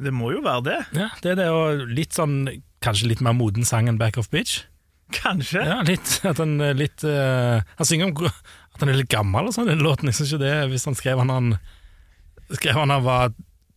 Det 0.00 0.12
må 0.14 0.32
jo 0.34 0.42
være 0.44 0.64
det. 0.68 0.80
ja, 0.96 1.08
det 1.24 1.34
er 1.34 1.40
det, 1.42 1.48
og 1.54 1.86
litt 1.88 2.16
sånn 2.16 2.42
Kanskje 2.80 3.10
litt 3.10 3.20
mer 3.24 3.34
moden 3.36 3.66
sang 3.68 3.90
enn 3.90 3.98
Back 4.00 4.16
Off 4.20 4.30
Bitch? 4.32 4.62
Kanskje. 5.12 5.60
Ja, 5.66 5.80
litt. 5.84 6.20
At 6.30 6.38
han 6.40 6.56
litt 6.78 7.04
uh, 7.04 7.60
Han 7.76 7.88
synger 7.88 8.12
om 8.12 8.30
at 8.30 8.84
han 8.84 8.92
er 8.92 9.00
litt 9.02 9.10
gammel 9.12 9.50
og 9.50 9.52
sånn, 9.52 9.68
den 9.68 9.82
låten. 9.84 10.08
Jeg 10.08 10.16
synes 10.20 10.32
ikke 10.32 10.44
det 10.46 10.54
Hvis 10.70 10.86
han 10.88 10.96
skrev 10.96 11.20
han 11.20 11.32
han 11.34 11.48
Skrev 12.54 12.78
han 12.78 12.94
han 12.94 13.04
var 13.04 13.34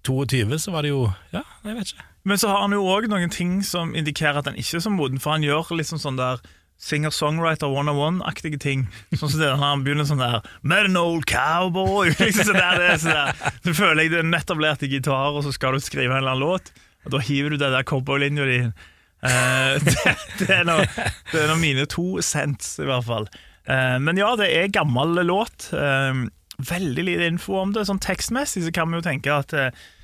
22, 0.07 0.60
så 0.60 0.71
var 0.71 0.86
det 0.86 0.94
jo 0.94 1.07
Ja, 1.33 1.44
jeg 1.65 1.77
vet 1.80 1.94
ikke. 1.94 2.06
Men 2.24 2.39
så 2.39 2.51
har 2.54 2.62
han 2.63 2.75
jo 2.75 2.83
òg 2.88 3.10
noen 3.12 3.31
ting 3.33 3.57
som 3.68 3.92
indikerer 3.95 4.39
at 4.39 4.48
han 4.48 4.60
ikke 4.60 4.77
er 4.80 4.83
så 4.86 4.92
moden, 4.94 5.19
for 5.19 5.36
han 5.36 5.44
gjør 5.44 5.74
liksom 5.75 6.00
sånn 6.00 6.19
der 6.19 6.39
singer-songwriter 6.83 7.71
101-aktige 7.71 8.59
ting. 8.59 8.85
Sånn 9.15 9.30
som 9.31 9.39
det 9.39 9.50
når 9.53 9.62
han 9.63 9.83
begynner 9.85 10.07
sånn 10.09 10.19
der 10.21 10.41
Met 10.68 10.89
an 10.89 10.97
old 11.00 11.24
cowboy 11.30 12.12
liksom 12.19 12.50
sånn 12.50 12.59
der, 12.59 12.80
det 12.81 12.89
er 12.91 13.01
sånn 13.03 13.15
der. 13.19 13.53
Så 13.63 13.75
føler 13.77 14.03
jeg 14.03 14.13
du 14.13 14.18
er 14.19 14.27
nettopp 14.33 14.62
lært 14.63 14.83
i 14.83 14.91
gitar, 14.91 15.31
og 15.38 15.45
så 15.47 15.53
skal 15.56 15.77
du 15.77 15.83
skrive 15.83 16.12
en 16.12 16.19
eller 16.21 16.35
annen 16.35 16.44
låt, 16.44 16.74
og 17.07 17.15
da 17.15 17.24
hiver 17.24 17.56
du 17.56 17.59
den 17.62 17.74
der 17.75 17.88
cowboylinja 17.88 18.50
di. 18.50 18.59
Uh, 19.24 19.80
det, 19.80 19.95
det, 20.44 20.47
det 21.31 21.39
er 21.39 21.47
nå 21.47 21.56
mine 21.62 21.88
to 21.88 22.19
cents, 22.24 22.75
i 22.83 22.88
hvert 22.89 23.07
fall. 23.07 23.29
Uh, 23.63 23.95
men 24.03 24.19
ja, 24.19 24.33
det 24.39 24.50
er 24.51 24.71
gammel 24.75 25.15
låt. 25.27 25.69
Uh, 25.71 26.25
veldig 26.63 27.03
lite 27.07 27.27
info 27.31 27.56
om 27.63 27.71
det. 27.75 27.88
Sånn 27.88 28.01
tekstmessig 28.03 28.65
så 28.68 28.71
kan 28.75 28.91
vi 28.91 29.00
jo 29.00 29.06
tenke 29.07 29.31
at 29.33 29.56
eh, 29.57 29.71
S- 29.71 30.02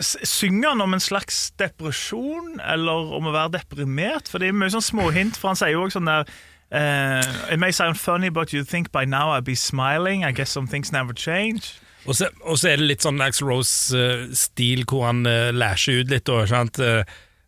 Synger 0.00 0.68
han 0.74 0.82
om 0.82 0.94
en 0.96 1.02
slags 1.02 1.52
depresjon, 1.60 2.58
eller 2.60 3.14
om 3.14 3.28
å 3.30 3.34
være 3.34 3.54
deprimert? 3.60 4.28
For 4.30 4.42
det 4.42 4.50
er 4.50 4.58
mye 4.58 4.72
sånn 4.74 4.84
småhint, 4.84 5.38
for 5.38 5.52
han 5.52 5.60
sier 5.60 5.76
jo 5.76 5.84
også 5.86 6.00
sånn 6.00 6.10
der 6.10 6.26
uh, 6.74 7.52
It 7.52 7.60
may 7.62 7.70
sound 7.72 8.00
funny, 8.00 8.30
but 8.34 8.52
you 8.52 8.64
think 8.64 8.90
by 8.92 9.04
now 9.06 9.30
I'd 9.30 9.46
be 9.46 9.54
smiling. 9.54 10.24
I 10.24 10.32
guess 10.32 10.50
some 10.50 10.66
things 10.66 10.92
never 10.92 11.14
change. 11.14 11.78
Og 12.04 12.18
så, 12.18 12.28
og 12.44 12.58
så 12.60 12.72
er 12.72 12.80
det 12.80 12.88
litt 12.90 13.04
sånn 13.04 13.22
Axel 13.24 13.48
Rose-stil, 13.48 14.84
hvor 14.90 15.06
han 15.08 15.22
uh, 15.28 15.48
læsjer 15.54 16.02
ut 16.02 16.12
litt. 16.12 16.28
Og, 16.28 16.48
sant? 16.50 16.80
eh, 16.82 17.00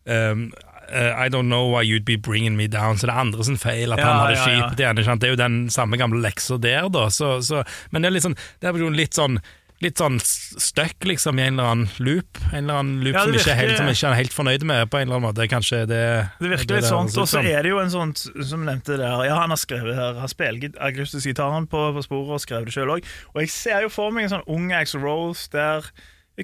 um, 0.09 0.47
eh, 0.89 1.11
I 1.13 1.27
don't 1.29 1.51
know 1.51 1.67
why 1.69 1.83
you'd 1.85 2.07
be 2.07 2.17
bringing 2.17 2.57
me 2.57 2.65
down. 2.67 2.97
Så 2.97 3.05
det 3.09 3.13
er 3.13 3.21
andre 3.21 3.45
sin 3.45 3.59
feil 3.61 3.93
at 3.93 4.01
Ja, 4.01 4.07
han 4.09 4.23
hadde 4.23 4.39
ja, 4.39 4.41
ja. 4.41 4.63
kjipt 4.63 4.81
igjen. 4.81 5.03
sant? 5.05 5.21
Det 5.21 5.29
er 5.29 5.35
jo 5.35 5.41
den 5.43 5.59
samme 5.73 5.99
gamle 6.01 6.23
leksa 6.23 6.57
der, 6.61 6.89
da. 6.89 7.07
Så, 7.13 7.35
så, 7.45 7.61
men 7.91 8.01
det 8.01 8.09
er 8.09 8.17
litt 8.17 8.25
sånn, 8.25 8.39
det 8.63 8.71
er 8.71 8.97
litt 8.97 9.17
sånn 9.19 9.37
Litt 9.85 9.99
sånn 10.01 10.15
stuck 10.23 11.05
liksom 11.05 11.37
i 11.37 11.43
en 11.45 11.59
eller 11.59 11.67
annen 11.71 11.89
loop. 12.01 12.39
En 12.49 12.63
eller 12.63 12.79
annen 12.81 13.03
loop 13.05 13.13
Ja, 13.13 13.23
som, 13.27 13.31
det 13.35 13.43
ikke 13.43 13.57
helt, 13.59 13.75
som 13.77 13.89
ikke 13.91 14.09
er 14.09 14.15
helt 14.17 14.33
fornøyd 14.33 14.63
med, 14.65 14.89
på 14.89 14.97
en 14.97 15.05
eller 15.05 15.19
annen 15.19 15.27
måte. 15.27 15.45
Kanskje 15.51 15.83
det 15.85 15.99
Det 16.39 16.49
virker 16.49 16.71
det 16.71 16.79
litt 16.79 16.89
sånn. 16.89 17.11
Og 17.21 17.29
så 17.29 17.43
er 17.45 17.61
det 17.61 17.69
jo 17.75 17.77
en 17.83 17.93
sånn, 17.93 18.15
som 18.17 18.65
nevnte 18.65 18.97
der 18.97 19.25
Ja, 19.29 19.35
han 19.43 19.53
har 19.53 19.61
skrevet 19.61 19.93
her 19.99 20.17
har 20.17 20.31
spilt 20.33 20.63
git- 20.65 20.79
akustisk 20.81 21.29
gitaren 21.29 21.69
på, 21.69 21.83
på 21.93 22.03
sporet 22.07 22.39
og 22.39 22.41
skrevet 22.41 22.71
det 22.71 22.73
sjøl 22.73 22.95
òg. 22.97 23.05
Og 23.35 23.41
jeg 23.43 23.53
ser 23.53 23.85
jo 23.85 23.93
for 23.93 24.09
meg 24.15 24.25
en 24.25 24.33
sånn 24.39 24.47
ung 24.49 24.71
Axel 24.73 25.05
Rose 25.05 25.45
der 25.53 25.85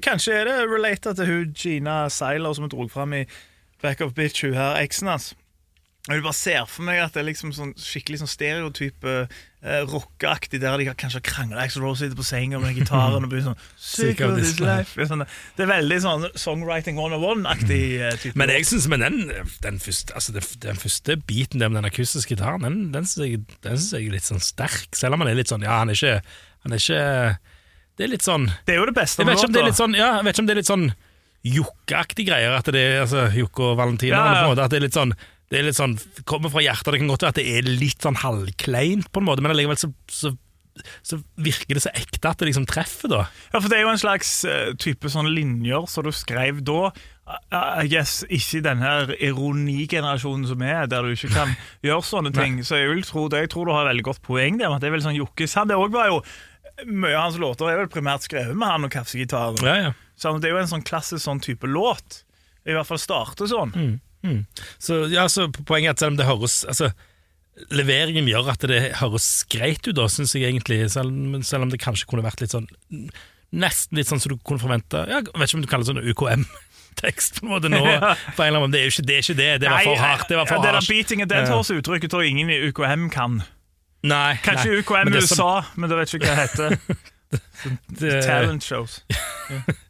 Kanskje 0.02 0.32
er 0.40 0.48
det 0.48 0.54
related 0.70 1.18
til 1.18 1.26
hun 1.30 1.52
Gina 1.54 2.08
Seiler 2.10 2.54
som 2.54 2.64
vi 2.66 2.70
dro 2.72 2.86
fram 2.90 3.12
i 3.14 3.24
Back 3.82 4.00
of 4.00 4.14
Bitch, 4.14 4.42
hun 4.42 4.54
her, 4.56 4.78
eksen 4.82 5.10
hans. 5.10 5.34
Jeg 6.04 6.20
bare 6.20 6.36
ser 6.36 6.66
for 6.68 6.84
meg 6.84 6.98
at 7.00 7.14
det 7.14 7.22
er 7.22 7.26
liksom 7.30 7.52
sånn 7.56 7.70
skikkelig 7.80 8.18
sånn 8.20 8.28
stereotype 8.28 9.12
eh, 9.24 9.84
rockeaktig, 9.88 10.58
der 10.60 10.76
de 10.76 10.90
kanskje 10.90 11.16
har 11.16 11.24
krangla 11.24 11.62
Axel 11.62 11.80
Rose 11.80 12.02
sitter 12.02 12.18
på 12.18 12.26
senga 12.28 12.58
med 12.60 12.76
gitaren 12.76 13.24
og 13.24 13.32
blir 13.32 13.40
sånn 13.46 13.56
Sick 13.80 14.20
of 14.26 14.34
this 14.36 14.58
life. 14.60 15.00
Sånn, 15.08 15.24
det 15.56 15.64
er 15.64 15.70
veldig 15.70 16.00
sånn 16.04 16.26
songwriting 16.36 17.00
101-aktig 17.00 17.80
eh, 17.96 18.18
type. 18.20 18.36
Men 18.36 18.52
jeg 18.52 18.68
synes, 18.68 18.90
men 18.92 19.06
den, 19.06 19.16
den, 19.64 19.80
første, 19.80 20.12
altså 20.20 20.36
den, 20.36 20.50
den 20.66 20.82
første 20.82 21.16
biten 21.24 21.64
der 21.64 21.72
med 21.72 21.80
den 21.80 21.88
akustiske 21.88 22.36
gitaren, 22.36 22.68
den, 22.68 22.78
den 22.92 23.08
syns 23.08 23.24
jeg, 23.24 23.40
jeg 23.64 24.02
er 24.02 24.18
litt 24.18 24.28
sånn 24.28 24.44
sterk. 24.44 24.92
Selv 24.92 25.16
om 25.16 25.24
han 25.24 25.32
er 25.32 25.40
litt 25.40 25.52
sånn 25.52 25.64
Ja, 25.64 25.80
han 25.80 25.88
er 25.94 25.96
ikke, 25.96 26.20
han 26.66 26.76
er 26.76 26.84
ikke 26.84 27.00
Det 27.96 28.04
er 28.04 28.12
litt 28.12 28.26
sånn 28.26 28.50
Det 28.66 28.74
er 28.74 28.82
jo 28.82 28.86
det 28.90 28.96
beste 28.96 29.22
Jeg 29.22 29.30
vet 29.30 29.40
ikke 29.40 29.48
om 29.48 29.56
det 29.56 29.60
er 29.62 29.68
litt 29.70 29.80
sånn 29.80 29.96
Ja, 29.96 30.08
jeg 30.18 30.26
vet 30.26 30.36
ikke 30.36 30.44
om 30.44 30.48
det 30.48 30.54
er 30.54 30.60
litt 30.60 30.68
sånn 30.68 30.86
Jokke-aktige 31.44 32.30
greier. 32.30 32.54
At 32.56 32.68
det 32.72 32.80
er 32.80 33.02
altså, 33.02 33.26
Jokke 33.36 33.66
og 33.66 33.74
Valentina. 33.76 34.16
Ja, 34.16 34.44
ja. 34.46 34.52
At 34.64 34.72
det 34.72 34.78
er 34.78 34.86
litt 34.86 34.96
sånn 34.96 35.12
det 35.52 35.60
er 35.60 35.68
litt 35.68 35.78
sånn, 35.78 35.98
kommer 36.26 36.50
fra 36.50 36.62
hjertet. 36.64 36.94
Det 36.94 37.02
kan 37.02 37.12
godt 37.12 37.26
være 37.26 37.34
at 37.34 37.40
det 37.40 37.50
er 37.58 37.68
litt 37.68 38.02
sånn 38.02 38.18
halvkleint, 38.22 39.10
på 39.12 39.20
en 39.22 39.28
måte, 39.28 39.44
men 39.44 39.54
allikevel 39.54 39.78
så, 39.80 39.92
så 40.10 40.32
så 41.02 41.18
virker 41.38 41.76
det 41.76 41.84
så 41.84 41.92
ekte 41.94 42.30
at 42.30 42.40
det 42.40 42.48
liksom 42.50 42.66
treffer, 42.68 43.10
da. 43.12 43.20
Ja, 43.52 43.60
for 43.60 43.68
det 43.70 43.78
er 43.78 43.84
jo 43.84 43.92
en 43.92 44.00
slags 44.00 44.30
uh, 44.48 44.72
type 44.80 45.10
sånn 45.12 45.30
linjer 45.34 45.86
som 45.90 46.06
du 46.06 46.10
skrev 46.14 46.62
da. 46.66 46.88
Uh, 47.24 47.84
I 47.84 47.88
guess 47.92 48.22
ikke 48.26 48.58
i 48.58 48.64
denne 48.64 48.94
ironigenerasjonen 49.14 50.48
som 50.50 50.64
er, 50.66 50.88
der 50.90 51.06
du 51.06 51.14
ikke 51.14 51.32
kan 51.34 51.54
gjøre 51.86 52.08
sånne 52.08 52.34
ting. 52.34 52.58
Så 52.66 52.80
jeg 52.80 52.90
vil 52.90 53.06
tro 53.06 53.28
det. 53.32 53.44
Jeg 53.44 53.54
tror 53.54 53.70
du 53.70 53.74
har 53.76 53.88
veldig 53.90 54.06
godt 54.10 54.24
poeng 54.26 54.58
der. 54.58 54.72
med 54.72 54.80
at 54.80 54.84
Det 54.84 54.90
er 54.90 54.96
vel 54.96 55.06
sånn 55.06 55.18
Jokkes 55.20 55.56
Han 55.60 55.70
Det 55.70 55.78
også 55.78 55.96
var 55.96 56.10
jo 56.10 56.18
Mye 56.90 57.14
av 57.14 57.28
hans 57.28 57.36
låter 57.38 57.68
er 57.70 57.76
vel 57.78 57.90
primært 57.92 58.24
skrevet 58.26 58.56
med 58.58 58.66
han 58.66 58.86
og 58.88 58.90
kaffegitaren. 58.90 59.60
Ja, 59.62 59.74
ja. 59.78 59.90
Så 60.18 60.32
det 60.42 60.48
er 60.48 60.56
jo 60.56 60.62
en 60.64 60.72
sånn 60.72 60.82
klassisk 60.82 61.22
sånn 61.22 61.38
type 61.42 61.68
låt. 61.70 62.24
I 62.66 62.74
hvert 62.74 62.88
fall 62.88 62.98
starter 62.98 63.46
sånn. 63.46 63.70
Så, 64.80 65.04
ja, 65.12 65.26
så 65.28 65.48
poenget 65.52 65.90
er 65.90 65.96
at 65.96 66.02
selv 66.04 66.14
om 66.14 66.20
det 66.20 66.28
høres 66.28 66.62
altså, 66.70 66.90
Leveringen 67.70 68.26
gjør 68.26 68.48
at 68.50 68.64
det 68.66 68.80
høres 68.98 69.28
greit 69.52 69.84
ut, 69.86 69.94
da, 69.94 70.08
syns 70.10 70.32
jeg 70.34 70.48
egentlig. 70.48 70.80
Selv, 70.90 71.12
selv 71.46 71.66
om 71.66 71.70
det 71.70 71.78
kanskje 71.82 72.08
kunne 72.10 72.24
vært 72.26 72.42
litt 72.42 72.54
sånn 72.54 72.66
Nesten 73.54 74.00
litt 74.00 74.08
sånn 74.10 74.18
som 74.18 74.32
du 74.32 74.40
kunne 74.42 74.58
forvente 74.58 75.04
Jeg 75.06 75.28
vet 75.28 75.46
ikke 75.46 75.58
om 75.60 75.62
du 75.62 75.68
kaller 75.70 75.86
det 75.86 75.92
sånn 75.92 76.08
UKM-tekst 76.10 77.38
på 77.38 77.46
en 77.46 77.52
måte 77.52 77.70
nå. 77.70 77.82
En 77.86 78.58
måte. 78.58 78.72
Det 78.74 78.80
er 78.80 78.88
jo 78.88 78.94
ikke 78.96 79.06
det. 79.06 79.18
Er 79.20 79.22
ikke 79.22 79.38
det. 79.38 79.50
det 79.62 79.70
var 79.70 79.86
for 79.86 80.02
hardt. 80.02 80.26
Det 80.32 80.40
var 80.40 80.50
for 80.50 80.58
ja, 80.58 80.64
det 80.64 80.72
der 80.72 80.80
hardt. 80.80 80.90
beating 80.90 81.22
and 81.22 81.30
dead 81.30 81.50
horse-uttrykket 81.52 82.10
tror 82.10 82.24
jeg 82.24 82.34
ingen 82.34 82.50
i 82.50 82.58
UKM 82.72 83.06
kan. 83.14 83.42
Nei, 84.04 84.34
Kanskje 84.44 84.72
nei. 84.72 84.82
UKM 84.82 85.12
Men 85.12 85.22
USA, 85.22 85.52
men 85.78 85.92
det 85.92 86.00
vet 86.00 86.18
ikke 86.18 86.26
hva 86.26 86.34
det 86.34 86.48
heter. 86.48 86.78
Talent 88.26 88.66
shows. 88.66 89.00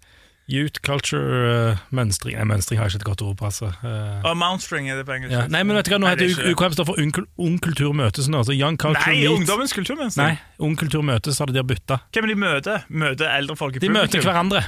Youth 0.51 0.83
culture 0.85 1.73
uh, 1.73 1.79
mønstring 1.97 2.35
Nei, 2.37 2.45
mønstring 2.45 2.77
har 2.77 2.91
jeg 2.91 2.99
ikke 2.99 3.01
et 3.01 3.07
godt 3.09 3.23
ord 3.25 3.37
på, 3.41 3.47
altså. 3.49 3.71
Uh, 3.81 4.27
oh, 4.29 4.35
mountstring 4.37 4.91
er 4.93 4.99
det 5.01 5.07
på 5.09 5.15
engelsk. 5.17 5.33
ja. 5.33 5.47
Nei, 5.49 5.63
men 5.65 5.79
vet 5.79 5.89
du 5.89 5.95
hva, 5.95 6.01
nå 6.03 6.11
Nei, 6.11 6.15
heter 6.19 6.43
er. 6.45 6.51
UKM 6.53 6.75
står 6.77 6.89
for 6.91 7.01
Ung, 7.01 7.15
ung 7.47 7.57
kultur 7.65 7.95
møtes 7.97 8.29
nå. 8.29 8.43
Altså 8.45 8.53
Young 8.53 8.77
culture 8.81 9.09
Nei, 9.09 9.23
meets 9.23 9.39
Ungdommens 9.39 9.73
kulturmønstring. 9.73 10.37
Nei, 10.37 10.65
Ung 10.69 10.77
kultur 10.77 11.07
møtes, 11.07 11.41
har 11.41 11.49
de 11.49 11.57
der 11.57 11.65
bytta. 11.65 12.03
Hvem 12.13 12.29
er 12.29 12.35
de 12.35 12.39
møter? 12.45 12.85
Møter 12.93 13.33
eldre 13.33 13.57
folk 13.57 13.79
i 13.79 13.81
publikum? 13.81 13.97
De 13.97 14.03
møter 14.03 14.27
hverandre. 14.29 14.63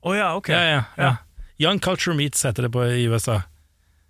Å 0.00 0.16
ja, 0.16 0.30
ok. 0.40 0.48
Ja, 0.56 0.62
ja, 0.64 0.82
ja. 0.96 1.12
Young 1.60 1.82
culture 1.84 2.16
meets 2.16 2.40
heter 2.48 2.64
det 2.64 2.72
på 2.72 2.88
i 2.88 3.04
USA. 3.12 3.42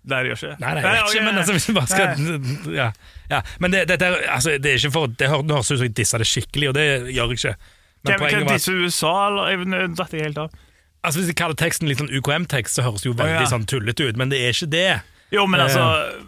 Nei, 0.07 0.23
det 0.23 0.31
gjør 0.31 0.39
ikke 0.39 0.47
det. 0.53 0.57
Nei, 0.63 0.71
det 0.77 0.81
gjør 0.95 1.11
ikke, 1.11 1.25
men 1.27 1.37
altså, 1.43 1.53
hvis 1.59 1.67
vi 1.67 1.73
bare 1.75 1.91
skal 1.91 2.73
ja, 2.79 2.87
ja. 3.29 3.43
Men 3.61 3.75
det, 3.75 3.83
det, 3.91 3.99
det, 4.01 4.09
altså, 4.31 4.55
det 4.57 4.71
er 4.71 4.79
ikke 4.79 4.95
for 4.95 5.11
Det 5.13 5.27
hø- 5.29 5.43
det 5.45 5.53
høres 5.59 5.69
ut 5.69 5.77
som 5.77 5.85
jeg 5.85 5.93
dissa 5.99 6.17
det 6.23 6.25
skikkelig, 6.31 6.71
og 6.71 6.77
det 6.79 6.85
gjør 6.87 7.35
jeg 7.35 7.37
ikke. 7.37 7.53
Men 8.01 8.09
Hvem, 8.15 8.23
poenget 8.23 8.47
var 8.47 8.57
disse 8.57 8.73
USA, 8.79 9.13
eller? 9.27 9.51
Jeg 9.51 9.59
jeg, 9.61 9.91
jeg, 9.99 10.07
jeg 10.15 10.25
helt 10.31 10.41
av. 10.47 10.55
altså, 11.03 11.19
Hvis 11.19 11.31
jeg 11.31 11.37
kaller 11.39 11.57
teksten 11.59 11.89
litt 11.89 12.01
sånn 12.01 12.11
UKM-tekst, 12.11 12.77
så 12.77 12.85
høres 12.85 13.03
det 13.03 13.11
jo 13.11 13.17
veldig 13.17 13.45
ja. 13.45 13.49
sånn 13.49 13.67
tullete 13.69 14.09
ut, 14.09 14.19
men 14.19 14.31
det 14.33 14.41
er 14.41 14.55
ikke 14.55 14.71
det. 14.71 14.91
Jo, 15.31 15.47
men 15.47 15.59
Eh. 15.59 15.65
altså 15.65 16.27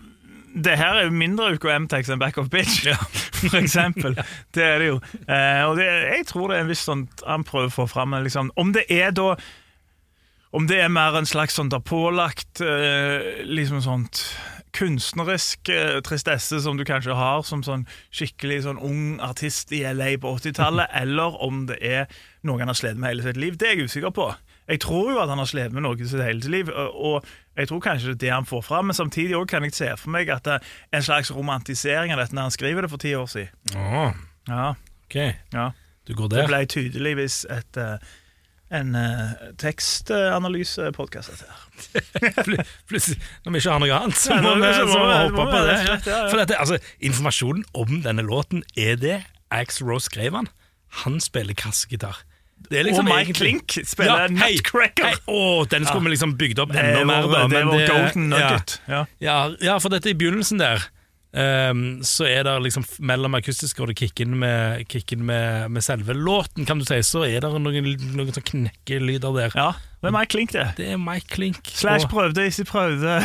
Det 0.56 0.78
her 0.78 1.00
er 1.00 1.04
jo 1.08 1.10
mindre 1.18 1.56
UKM-tekst 1.56 2.12
enn 2.14 2.20
Back 2.22 2.38
of 2.38 2.52
Bitch, 2.54 2.86
for 3.42 3.58
eksempel. 3.58 4.14
Det 4.54 4.64
er 4.64 4.80
det 4.80 4.88
jo. 4.92 5.00
Eh, 5.26 5.64
og 5.66 5.78
det, 5.78 5.88
jeg 5.88 6.28
tror 6.30 6.52
det 6.52 6.58
er 6.58 6.62
en 6.62 6.70
viss 6.70 6.86
sånn 6.86 7.08
Han 7.26 7.44
prøver 7.44 7.72
å 7.72 7.74
få 7.74 7.88
fram 7.90 8.14
liksom 8.22 8.52
Om 8.56 8.74
det 8.76 8.84
er 8.94 9.10
da 9.18 9.32
Om 10.54 10.68
det 10.70 10.78
er 10.84 10.94
mer 10.94 11.18
en 11.18 11.26
slags 11.26 11.58
sånn 11.58 11.72
da 11.74 11.80
pålagt 11.82 12.62
eh, 12.62 13.42
liksom 13.50 13.82
sånt 13.82 14.22
kunstnerisk 14.74 15.70
eh, 15.70 16.00
tristesse 16.06 16.60
som 16.62 16.78
du 16.78 16.84
kanskje 16.86 17.14
har 17.18 17.44
som 17.46 17.62
sånn 17.66 17.86
skikkelig 18.14 18.64
sånn 18.66 18.80
ung 18.82 19.20
artist 19.22 19.74
i 19.74 19.84
LA 19.86 20.16
på 20.22 20.32
80-tallet, 20.38 20.90
eller 21.02 21.38
om 21.46 21.68
det 21.70 21.78
er 21.82 22.08
noe 22.42 22.62
han 22.62 22.72
har 22.72 22.78
slitt 22.78 22.98
med 22.98 23.14
hele 23.14 23.26
sitt 23.26 23.38
liv, 23.42 23.58
det 23.58 23.70
er 23.70 23.78
jeg 23.78 23.90
usikker 23.92 24.14
på. 24.16 24.32
Jeg 24.68 24.80
tror 24.80 25.12
jo 25.12 25.20
at 25.20 25.30
han 25.30 25.42
har 25.42 25.48
slitt 25.50 25.74
med 25.76 25.84
noe 25.84 25.98
i 26.00 26.08
sitt 26.08 26.24
hele 26.24 26.40
liv, 26.52 26.70
og 26.72 27.26
jeg 27.60 27.68
tror 27.68 27.82
kanskje 27.84 28.14
det 28.14 28.16
er 28.16 28.22
det 28.26 28.32
han 28.34 28.46
får 28.50 28.62
fram, 28.64 28.86
men 28.90 28.96
samtidig 28.96 29.36
også 29.36 29.52
kan 29.52 29.68
jeg 29.68 29.76
se 29.76 29.90
for 30.00 30.14
meg 30.16 30.30
at 30.32 30.46
det 30.48 30.54
er 30.60 30.98
en 31.00 31.04
slags 31.06 31.32
romantisering 31.36 32.14
av 32.16 32.22
dette 32.24 32.36
når 32.38 32.48
han 32.48 32.56
skriver 32.56 32.86
det 32.88 32.92
for 32.94 33.04
ti 33.04 33.12
år 33.20 33.28
siden. 33.28 33.76
Oh. 33.76 34.16
Ja, 34.48 34.70
ok, 35.08 35.18
ja. 35.54 35.70
du 36.08 36.14
går 36.16 36.32
Det 36.32 36.46
ble 36.48 36.62
tydeligvis 36.72 37.44
et, 37.52 37.78
eh, 37.80 37.98
en 38.74 38.96
uh, 38.96 39.36
tekstanalysepodkast. 39.62 41.44
Plutselig, 42.90 43.20
når 43.46 43.52
vi 43.52 43.62
ikke 43.62 43.72
har 43.76 43.84
noe 43.84 44.00
annet, 44.00 44.18
så 44.20 44.40
må 44.42 44.56
vi, 44.58 44.74
så 44.74 44.88
må 44.88 45.00
vi 45.00 45.08
vi- 45.12 45.22
hoppe 45.22 45.46
på 45.52 45.64
det. 45.68 45.78
ja. 46.08 46.20
For 46.32 46.40
dette, 46.42 46.58
altså, 46.60 46.80
Informasjonen 47.00 47.66
om 47.74 48.02
denne 48.06 48.26
låten 48.26 48.64
er 48.78 48.96
det 49.00 49.20
Axe 49.54 49.86
Rose 49.86 50.10
skrev 50.10 50.34
han. 50.40 50.48
Han 51.04 51.20
spiller 51.22 51.54
kassegitar. 51.58 52.24
Det 52.70 52.80
er 52.80 52.88
liksom 52.88 53.08
og 53.08 53.16
Mike 53.18 53.34
Klink 53.38 53.76
spiller 53.86 54.24
Ja, 54.26 54.28
Nutcracker. 54.32 55.06
hei, 55.06 55.16
Å, 55.28 55.66
den 55.70 55.86
skulle 55.86 56.08
vi 56.08 56.14
liksom 56.16 56.36
bygd 56.40 56.60
opp 56.64 56.72
enda 56.76 57.04
mer, 57.06 57.28
Det, 57.28 57.50
det 57.54 57.64
var 57.68 57.86
golden 57.92 58.30
nugget. 58.32 58.78
Ja. 58.88 59.06
Ja, 59.20 59.38
ja, 59.62 59.78
for 59.84 59.94
dette 59.94 60.10
i 60.14 60.18
begynnelsen 60.18 60.62
der 60.62 60.86
ehm, 61.38 61.86
så 62.06 62.28
er 62.30 62.46
det 62.48 62.56
liksom 62.68 62.86
mellom 63.00 63.38
akustiske 63.40 63.84
og 63.84 63.92
det 63.92 63.98
kicken 64.02 64.38
med, 64.42 64.86
kicken 64.92 65.26
med, 65.28 65.72
med 65.74 65.86
selve 65.86 66.16
låten, 66.18 66.68
kan 66.70 66.82
du 66.82 66.88
si, 66.88 67.02
så 67.06 67.26
er 67.28 67.44
det 67.44 67.52
noen, 67.54 67.90
noen 68.18 68.36
sånn 68.36 68.50
knekkelyder 68.52 69.40
der. 69.40 69.58
ja, 69.58 69.72
det 70.04 70.10
er 70.12 70.16
Mike 70.18 70.34
Klink, 70.36 70.52
det. 70.52 70.70
Det 70.76 70.88
er 70.92 70.98
Mike 71.00 71.30
Klink. 71.32 71.70
Slash 71.80 72.10
prøvde, 72.12 72.44
ikke 72.50 72.66
prøvde. 72.68 73.22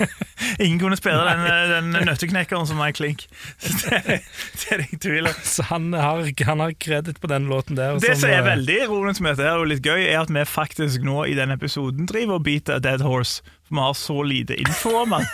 Ingen 0.64 0.78
kunne 0.80 0.96
spille 0.98 1.22
den, 1.22 1.44
den 1.70 2.06
nøtteknekkeren 2.08 2.66
som 2.66 2.80
Mike 2.80 2.98
Klink. 2.98 3.26
Det, 3.62 4.00
det 4.58 4.72
er 4.72 4.80
det 4.80 4.88
ingen 4.88 5.02
tvil 5.02 5.28
om. 5.30 5.36
Så 5.42 5.62
han 5.70 5.92
har, 5.92 6.26
han 6.48 6.64
har 6.64 6.74
kreditt 6.80 7.20
på 7.20 7.30
den 7.30 7.46
låten 7.46 7.78
der. 7.78 7.98
Det 8.02 8.16
som 8.18 8.30
er 8.30 8.40
eh, 8.40 8.48
veldig 8.50 8.78
ironisk 8.88 9.22
med 9.22 9.36
dette, 9.36 9.52
og 9.54 9.70
litt 9.70 9.86
gøy, 9.86 10.02
er 10.02 10.24
at 10.24 10.32
vi 10.34 10.44
faktisk 10.50 11.06
nå 11.06 11.24
i 11.30 11.36
denne 11.38 11.56
episoden 11.56 12.10
driver 12.10 12.40
og 12.40 12.46
beater 12.48 12.82
dead 12.82 13.04
horse. 13.06 13.42
For 13.66 13.74
vi 13.74 13.82
har 13.82 13.94
så 13.98 14.18
lite 14.22 14.56
info 14.62 14.92
om 15.02 15.16
den. 15.16 15.26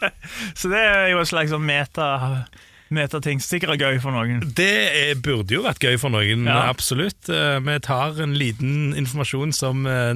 så 0.58 0.70
det 0.72 0.80
er 0.80 1.08
jo 1.12 1.20
en 1.20 1.28
slags 1.28 1.52
sånn 1.52 1.66
meta, 1.68 2.08
metating. 2.94 3.42
Sikkert 3.44 3.80
gøy 3.80 3.98
for 4.02 4.14
noen. 4.16 4.40
Det 4.56 4.70
er, 4.88 5.14
burde 5.20 5.56
jo 5.58 5.64
vært 5.66 5.84
gøy 5.84 5.98
for 6.00 6.14
noen, 6.14 6.46
Ja. 6.48 6.64
absolutt. 6.72 7.28
Eh, 7.28 7.58
Vi 7.60 7.80
tar 7.84 8.20
en 8.24 8.36
liten 8.40 8.94
informasjon 8.96 9.52
som 9.52 9.84
uh, 9.84 10.14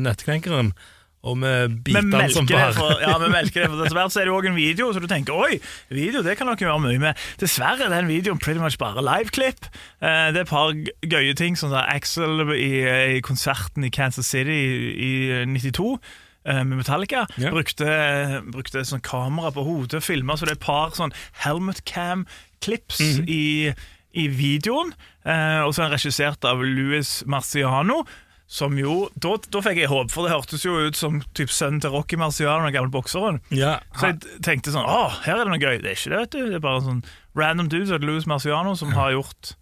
og 1.27 1.41
vi 1.43 1.49
biter 1.83 2.07
den 2.13 2.31
som 2.31 2.47
bare 2.47 2.99
ja, 3.03 3.17
vi 3.19 3.31
melker 3.33 3.65
det 3.65 3.71
for 3.73 3.83
etter 3.85 3.97
hvert 3.99 4.15
så 4.15 4.21
er 4.21 4.29
det 4.29 4.31
jo 4.33 4.37
også 4.39 4.53
en 4.53 4.59
video, 4.59 4.91
så 4.95 5.03
du 5.03 5.09
tenker 5.11 5.35
oi, 5.35 5.59
video 5.91 6.23
det 6.23 6.37
kan 6.39 6.47
dere 6.47 6.63
gjøre 6.63 6.85
mye 6.85 7.01
med. 7.03 7.25
Dessverre 7.43 7.89
er 7.89 7.95
den 7.97 8.11
videoen 8.11 8.39
pretty 8.43 8.63
much 8.63 8.79
bare 8.79 9.03
liveklipp. 9.03 9.67
Eh, 9.99 10.29
det 10.31 10.45
er 10.45 10.47
et 10.47 10.53
par 10.53 10.71
gøye 11.03 11.35
ting, 11.39 11.59
som 11.59 11.75
da 11.75 11.83
Axel 11.91 12.45
i, 12.55 12.71
i 13.19 13.21
konserten 13.27 13.87
i 13.87 13.91
Kansas 13.91 14.31
City 14.31 14.55
i, 14.55 15.11
i 15.43 15.45
92 15.51 15.91
eh, 15.99 16.17
med 16.65 16.79
Metallica. 16.79 17.27
Yeah. 17.37 17.53
Brukte, 17.53 18.43
brukte 18.53 18.85
sånn 18.87 19.03
kamera 19.05 19.51
på 19.53 19.65
hodet 19.67 19.99
og 20.01 20.03
filma, 20.07 20.37
så 20.39 20.47
det 20.47 20.55
er 20.55 20.61
et 20.61 20.67
par 20.67 20.91
sånn 20.97 21.13
helmet 21.45 21.83
cam-klips 21.85 23.01
Mhm. 23.01 23.29
i, 23.29 23.75
i 24.15 24.29
videoen. 24.29 24.95
Eh, 25.27 25.61
og 25.67 25.75
så 25.75 25.83
er 25.85 25.89
den 25.91 25.99
regissert 25.99 26.45
av 26.49 26.63
Louis 26.65 27.23
Marciano. 27.27 28.05
Som 28.51 28.79
jo, 28.81 29.11
da, 29.21 29.35
da 29.53 29.61
fikk 29.61 29.77
jeg 29.83 29.91
håp, 29.93 30.09
for 30.11 30.25
det 30.25 30.33
hørtes 30.33 30.63
jo 30.65 30.73
ut 30.87 30.97
som 30.97 31.19
typ 31.37 31.51
sønnen 31.53 31.83
til 31.85 31.91
Rocky 31.93 32.17
Marciano, 32.17 32.65
den 32.65 32.73
gamle 32.73 32.89
bokseren. 32.95 33.43
ja, 33.53 33.75
Så 33.93 34.07
jeg 34.09 34.41
tenkte 34.41 34.73
sånn 34.73 34.89
Å, 34.89 35.11
her 35.27 35.35
er 35.37 35.45
det 35.45 35.53
noe 35.53 35.61
gøy. 35.61 35.83
Det 35.83 35.91
er 35.91 35.99
ikke 35.99 36.11
det, 36.15 36.19
vet 36.23 36.31
du. 36.33 36.47
Det 36.49 36.57
er 36.57 36.65
bare 36.65 36.81
en 36.81 36.87
sånn 36.87 37.03
random 37.37 37.69
dude 37.69 37.87
som 37.91 38.01
Louis 38.01 38.25
Marciano, 38.25 38.73
som 38.75 38.95
har 38.97 39.13
gjort 39.13 39.53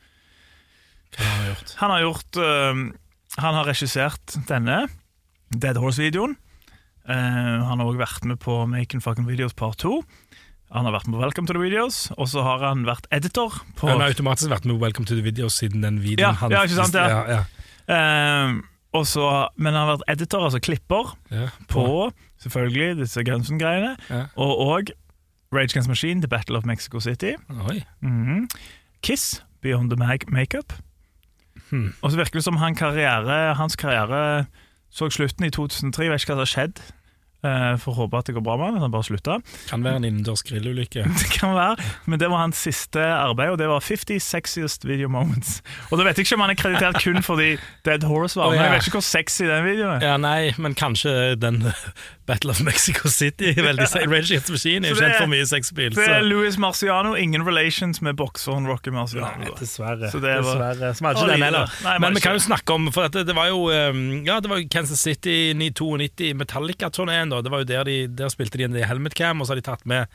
Hva 1.17 1.25
har 1.25 1.35
han 1.41 1.49
gjort? 1.51 1.75
Han 1.83 1.91
har 1.97 2.01
gjort 2.05 2.39
øhm, 2.47 2.85
Han 3.43 3.55
har 3.59 3.67
regissert 3.73 4.37
denne 4.47 4.79
Dead 5.51 5.77
Horse-videoen. 5.83 6.37
Eh, 7.09 7.67
han 7.67 7.79
har 7.79 7.87
òg 7.87 7.99
vært 8.01 8.25
med 8.27 8.41
på 8.43 8.65
Making 8.71 9.03
Fucking 9.03 9.27
Videos 9.29 9.55
Part 9.55 9.79
2. 9.85 10.01
Han 10.75 10.89
har 10.89 10.95
vært 10.97 11.07
med 11.07 11.15
på 11.15 11.23
Welcome 11.23 11.47
to 11.47 11.55
the 11.55 11.63
Videos, 11.63 12.11
og 12.19 12.27
så 12.29 12.43
har 12.43 12.65
han 12.67 12.83
vært 12.89 13.07
editor 13.15 13.55
på 13.79 13.87
Han 13.87 14.01
har 14.03 14.11
automatisk 14.11 14.51
vært 14.51 14.67
med 14.67 14.75
på 14.75 14.83
Welcome 14.83 15.07
to 15.07 15.15
the 15.15 15.23
Videos 15.23 15.55
siden 15.61 15.85
den 15.87 16.01
videoen. 16.03 16.27
Ja, 16.27 16.33
han- 16.33 16.51
ja, 16.51 16.65
ikke 16.67 16.81
sant, 16.81 16.95
ja. 16.95 17.07
ja, 17.09 17.23
ja. 17.37 17.45
Ehm, 17.87 18.65
og 18.93 19.07
Men 19.57 19.75
han 19.75 19.87
har 19.87 19.97
vært 19.97 20.09
editor, 20.09 20.41
altså 20.43 20.59
klipper, 20.59 21.15
Ja, 21.31 21.49
på 21.69 22.13
selvfølgelig 22.43 22.99
disse 22.99 23.23
Gunsen-greiene. 23.23 23.97
Ja. 24.11 24.27
Og 24.37 24.59
òg 24.59 24.91
Rage 25.53 25.71
Against 25.71 25.89
Machine, 25.89 26.21
The 26.21 26.29
Battle 26.29 26.57
of 26.57 26.65
Mexico 26.65 26.99
City. 26.99 27.35
Oi. 27.69 27.85
-hmm. 28.03 28.49
Kiss, 29.03 29.43
Beyond 29.63 29.91
the 29.91 29.97
Mag 29.97 30.25
Makeup. 30.29 30.73
Hmm. 31.71 31.95
Og 32.03 32.11
så 32.11 32.17
virker 32.17 32.33
det 32.33 32.45
som 32.45 32.57
han 32.57 32.75
karriere, 32.75 33.55
hans 33.55 33.77
karriere 33.77 34.47
så 34.91 35.11
slutten 35.11 35.45
i 35.45 35.51
2003. 35.51 36.03
Jeg 36.03 36.11
vet 36.11 36.23
ikke 36.23 36.35
hva 36.35 36.35
som 36.35 36.39
har 36.39 36.53
skjedd. 36.53 36.81
Uh, 37.47 37.77
får 37.79 37.95
håpe 38.01 38.19
at 38.19 38.27
det 38.27 38.35
går 38.35 38.43
bra 38.43 38.57
med 38.59 38.71
han, 38.71 38.79
at 38.81 38.87
han 38.87 38.95
bare 38.95 39.07
slutta. 39.07 39.39
Kan 39.71 39.85
være 39.87 40.01
en 40.01 40.09
innendørs 40.09 40.43
grillulykke. 40.47 41.05
Det 41.21 41.29
kan 41.31 41.55
være, 41.55 41.77
men 42.11 42.21
det 42.21 42.31
var 42.33 42.43
hans 42.43 42.59
siste 42.67 43.03
arbeid, 43.03 43.55
og 43.55 43.59
det 43.61 43.69
var 43.71 43.85
50 43.85 44.23
Sexiest 44.23 44.87
Video 44.89 45.09
Moments. 45.13 45.61
Og 45.91 46.01
da 46.01 46.07
vet 46.07 46.19
jeg 46.19 46.27
ikke 46.27 46.39
om 46.39 46.45
han 46.47 46.55
er 46.55 46.59
kreditert 46.59 46.99
kun 47.05 47.23
fordi 47.23 47.51
Dead 47.87 48.05
Horse 48.09 48.41
var, 48.41 48.51
men 48.51 48.59
ja. 48.59 48.67
jeg 48.67 48.75
vet 48.75 48.89
ikke 48.89 48.99
hvor 48.99 49.07
sexy 49.07 49.47
den 49.47 49.65
videoen 49.67 49.97
er. 49.97 50.07
Ja, 50.07 50.17
nei, 50.21 50.53
men 50.59 50.75
kanskje 50.79 51.37
den 51.41 51.63
Battle 52.27 52.51
of 52.51 52.61
Mexico 52.67 53.09
City 53.13 53.53
Veldig 53.69 53.87
ja. 53.87 54.03
Rage 54.11 54.33
Against 54.35 54.51
Machine 54.51 54.87
er 54.89 54.95
jo 54.95 54.99
kjent 54.99 55.17
for 55.21 55.31
mye 55.31 55.47
sexspill. 55.47 55.95
Det 55.95 56.07
er 56.11 56.27
Louis 56.27 56.59
Marciano, 56.63 57.15
ingen 57.17 57.47
relations 57.47 58.03
med 58.03 58.19
bokseren 58.19 58.67
Rocky 58.67 58.91
Marciano. 58.95 59.31
Nei, 59.45 59.53
dessverre. 59.61 60.11
Så 60.11 60.21
det 60.23 60.35
var- 60.43 60.75
dessverre. 60.81 60.93
Vi 60.99 61.15
ikke 61.15 61.31
den 61.33 61.47
heller. 61.47 61.77
Men 62.03 62.19
vi 62.19 62.25
kan 62.25 62.37
jo 62.39 62.43
snakke 62.43 62.75
om 62.75 62.91
For 62.95 63.09
det, 63.09 63.27
det 63.29 63.37
var 63.37 63.51
jo 63.53 63.67
um, 63.71 64.25
Ja, 64.27 64.41
det 64.41 64.51
var 64.51 64.63
Kansas 64.73 65.01
City 65.07 65.53
92 65.55 66.33
Metallica-turneen. 66.35 67.31
Det 67.31 67.53
var 67.53 67.63
jo 67.63 67.71
der, 67.73 67.85
de, 67.85 67.99
der 68.09 68.33
spilte 68.33 68.59
de 68.59 68.69
i 68.81 68.87
Helmet 68.87 69.15
Cam, 69.15 69.41
og 69.41 69.47
så 69.47 69.55
har 69.55 69.63
de 69.63 69.69
tatt 69.71 69.87
med 69.87 70.07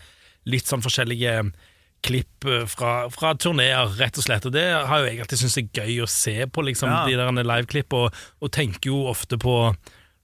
litt 0.50 0.68
sånn 0.68 0.82
forskjellige 0.82 1.51
klipp 2.01 2.46
eh, 2.50 2.65
fra, 2.70 3.06
fra 3.13 3.34
turneer, 3.38 3.91
rett 4.00 4.18
og 4.18 4.25
slett. 4.25 4.46
Og 4.50 4.56
det 4.56 4.65
har 4.74 5.03
jo 5.03 5.10
jeg 5.10 5.22
alltid 5.22 5.41
syntes 5.44 5.58
er 5.62 5.82
gøy 5.84 6.03
å 6.03 6.10
se 6.10 6.36
på, 6.50 6.65
liksom, 6.65 6.89
Ja. 6.89 7.06
de 7.06 7.18
der 7.20 7.46
liveklipp, 7.46 7.94
og, 7.94 8.22
og 8.41 8.51
tenker 8.51 8.89
jo 8.89 9.03
ofte 9.12 9.38
på, 9.41 9.58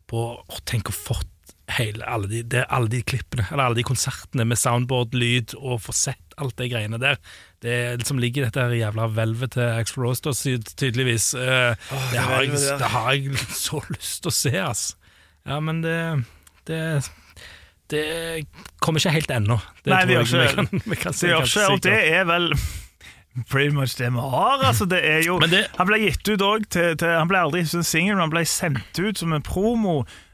på 0.10 0.24
å, 0.42 0.62
Tenk 0.66 0.90
å 0.90 0.96
fått 0.96 1.30
hele, 1.76 2.06
alle, 2.08 2.30
de, 2.32 2.42
det, 2.48 2.64
alle 2.72 2.88
de 2.92 3.02
klippene, 3.04 3.44
eller 3.52 3.66
alle 3.68 3.76
de 3.80 3.84
konsertene 3.88 4.46
med 4.48 4.60
soundboard-lyd, 4.60 5.58
og 5.60 5.82
få 5.84 5.96
sett 5.96 6.38
alt 6.40 6.56
det 6.62 6.70
greiene 6.72 7.00
der. 7.02 7.18
Det 7.64 7.76
liksom 8.00 8.20
ligger 8.22 8.44
i 8.44 8.48
dette 8.48 8.64
her 8.64 8.76
jævla 8.78 9.08
hvelvet 9.12 9.56
til 9.58 9.66
Axel 9.74 10.04
Rose, 10.06 10.34
tydeligvis. 10.78 11.34
Eh, 11.34 11.76
det, 12.14 12.22
har 12.24 12.46
jeg, 12.46 12.54
det 12.80 12.92
har 12.94 13.12
jeg 13.14 13.38
så 13.68 13.82
lyst 13.92 14.22
til 14.24 14.32
å 14.32 14.38
se, 14.38 14.54
ass. 14.64 14.86
Ja, 15.48 15.60
men 15.64 15.82
det, 15.84 15.98
det 16.70 16.82
det 17.88 18.04
kommer 18.84 19.00
ikke 19.00 19.14
helt 19.16 19.32
ennå. 19.32 19.56
Det 19.86 19.94
Nei, 19.94 20.02
tror 20.04 20.12
jeg 20.12 20.26
vi 20.50 20.56
kan, 20.58 20.82
vi 20.92 20.98
kan 21.00 21.16
si 21.16 21.30
Det 21.30 21.38
ikke, 21.46 21.68
og 21.72 21.84
det 21.86 22.00
er 22.18 22.26
vel 22.28 22.50
pretty 23.48 23.72
much 23.76 23.96
det 24.00 24.10
vi 24.12 24.24
har. 24.34 24.64
Altså, 24.68 24.86
det 24.90 25.00
er 25.08 25.22
jo, 25.24 25.38
det- 25.40 25.68
han 25.78 25.88
ble 25.88 26.02
gitt 26.02 26.28
ut 26.28 26.44
òg 26.44 26.68
Han 27.06 27.30
ble 27.32 27.40
aldri 27.40 27.64
som 27.70 27.84
singel, 27.88 28.18
men 28.18 28.26
han 28.28 28.34
ble 28.34 28.44
sendt 28.50 29.00
ut 29.00 29.18
som 29.22 29.32
en 29.34 29.46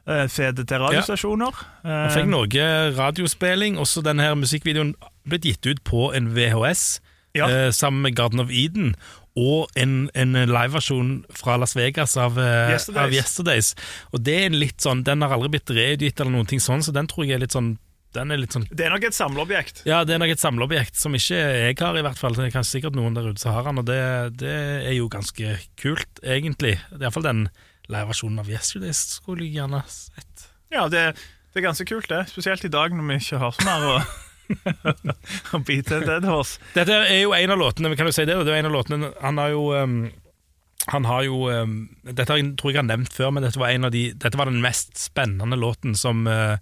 promo-CD 0.05 0.63
til 0.67 0.77
radiostasjoner. 0.83 1.53
Han 1.83 2.09
Eh, 2.09 2.15
fikk 2.15 2.27
noe 2.27 2.93
radiospilling, 2.97 3.77
også 3.79 4.03
denne 4.03 4.23
her 4.23 4.35
musikkvideoen 4.35 4.93
blitt 5.27 5.43
gitt 5.43 5.65
ut 5.65 5.83
på 5.83 6.13
en 6.15 6.33
VHS 6.35 6.99
Ja. 7.35 7.47
eh, 7.47 7.71
sammen 7.71 8.01
med 8.03 8.15
Garden 8.15 8.39
of 8.39 8.49
Eden. 8.51 8.95
Og 9.35 9.67
en, 9.75 10.11
en 10.13 10.33
liveversjon 10.33 11.25
fra 11.33 11.57
Las 11.57 11.73
Vegas 11.75 12.15
av, 12.17 12.37
eh, 12.37 12.71
Yesterdays. 12.73 12.97
av 13.03 13.11
Yesterdays. 13.13 13.75
Og 14.13 14.21
det 14.23 14.35
er 14.41 14.45
en 14.45 14.59
litt 14.59 14.77
sånn 14.77 15.03
Den 15.03 15.21
har 15.21 15.29
aldri 15.31 15.49
blitt 15.49 15.65
reutgitt 15.73 16.19
eller 16.21 16.31
noen 16.31 16.45
ting 16.47 16.59
sånn, 16.59 16.83
så 16.83 16.93
den 16.93 17.07
tror 17.07 17.25
jeg 17.25 17.35
er 17.35 17.39
litt 17.39 17.51
sånn 17.51 17.77
Den 18.13 18.29
er 18.29 18.37
sånn 18.45 18.67
Det 18.69 18.85
er 18.85 18.91
nok 18.91 19.03
et 19.05 19.13
samleobjekt. 19.17 19.81
Ja, 19.87 20.03
det 20.03 20.13
er 20.13 20.19
nok 20.19 20.29
et 20.29 20.37
samleobjekt 20.39 20.95
som 20.95 21.13
ikke 21.15 21.33
jeg 21.33 21.75
har, 21.79 21.97
i 21.97 22.01
hvert 22.03 22.17
fall. 22.19 22.33
Det 22.35 22.45
er 22.53 22.59
kanskje 22.59 22.77
sikkert 22.83 22.93
noen 22.95 23.15
der 23.15 23.23
ute 23.31 23.39
som 23.39 23.53
har 23.55 23.63
den, 23.63 23.79
og 23.79 23.85
det, 23.87 24.37
det 24.37 24.85
er 24.85 24.93
jo 24.93 25.07
ganske 25.09 25.57
kult, 25.81 26.19
egentlig. 26.21 26.77
Iallfall 27.01 27.23
den 27.23 27.49
liveversjonen 27.91 28.41
av 28.43 28.49
Yesterday 28.51 28.93
skulle 28.95 29.47
jeg 29.47 29.57
gjerne 29.59 29.81
sett. 29.91 30.49
Ja, 30.73 30.87
det, 30.91 31.13
det 31.53 31.61
er 31.61 31.67
ganske 31.67 31.85
kult, 31.87 32.09
det. 32.09 32.25
Spesielt 32.31 32.63
i 32.65 32.71
dag 32.71 32.93
når 32.95 33.09
vi 33.09 33.19
ikke 33.21 33.41
har 33.41 33.55
sånn 33.57 33.69
her. 33.69 33.87
å, 33.89 33.97
å 35.57 35.61
bite 35.65 36.01
dead 36.03 36.27
horse. 36.27 36.59
Dette 36.75 36.99
er 37.05 37.23
jo 37.23 37.33
en 37.37 37.55
av 37.55 37.59
låtene, 37.61 37.91
vi 37.93 37.99
kan 37.99 38.09
jo 38.09 38.15
si 38.15 38.25
det, 38.27 38.37
det 38.43 38.53
er 38.53 38.61
en 38.61 38.69
av 38.71 38.75
låtene 38.75 39.11
Han 39.23 39.39
har 39.39 39.53
jo 39.53 39.65
um, 39.71 39.97
Han 40.91 41.07
har 41.07 41.23
jo 41.27 41.37
um, 41.47 41.75
Dette 42.03 42.27
tror 42.27 42.41
jeg 42.41 42.75
jeg 42.75 42.81
har 42.81 42.89
nevnt 42.89 43.13
før, 43.13 43.31
men 43.35 43.45
dette 43.45 43.61
var, 43.61 43.71
en 43.71 43.89
av 43.89 43.93
de, 43.95 44.07
dette 44.15 44.39
var 44.39 44.51
den 44.51 44.63
mest 44.63 44.97
spennende 44.99 45.59
låten 45.59 45.95
som, 45.99 46.25
uh, 46.27 46.57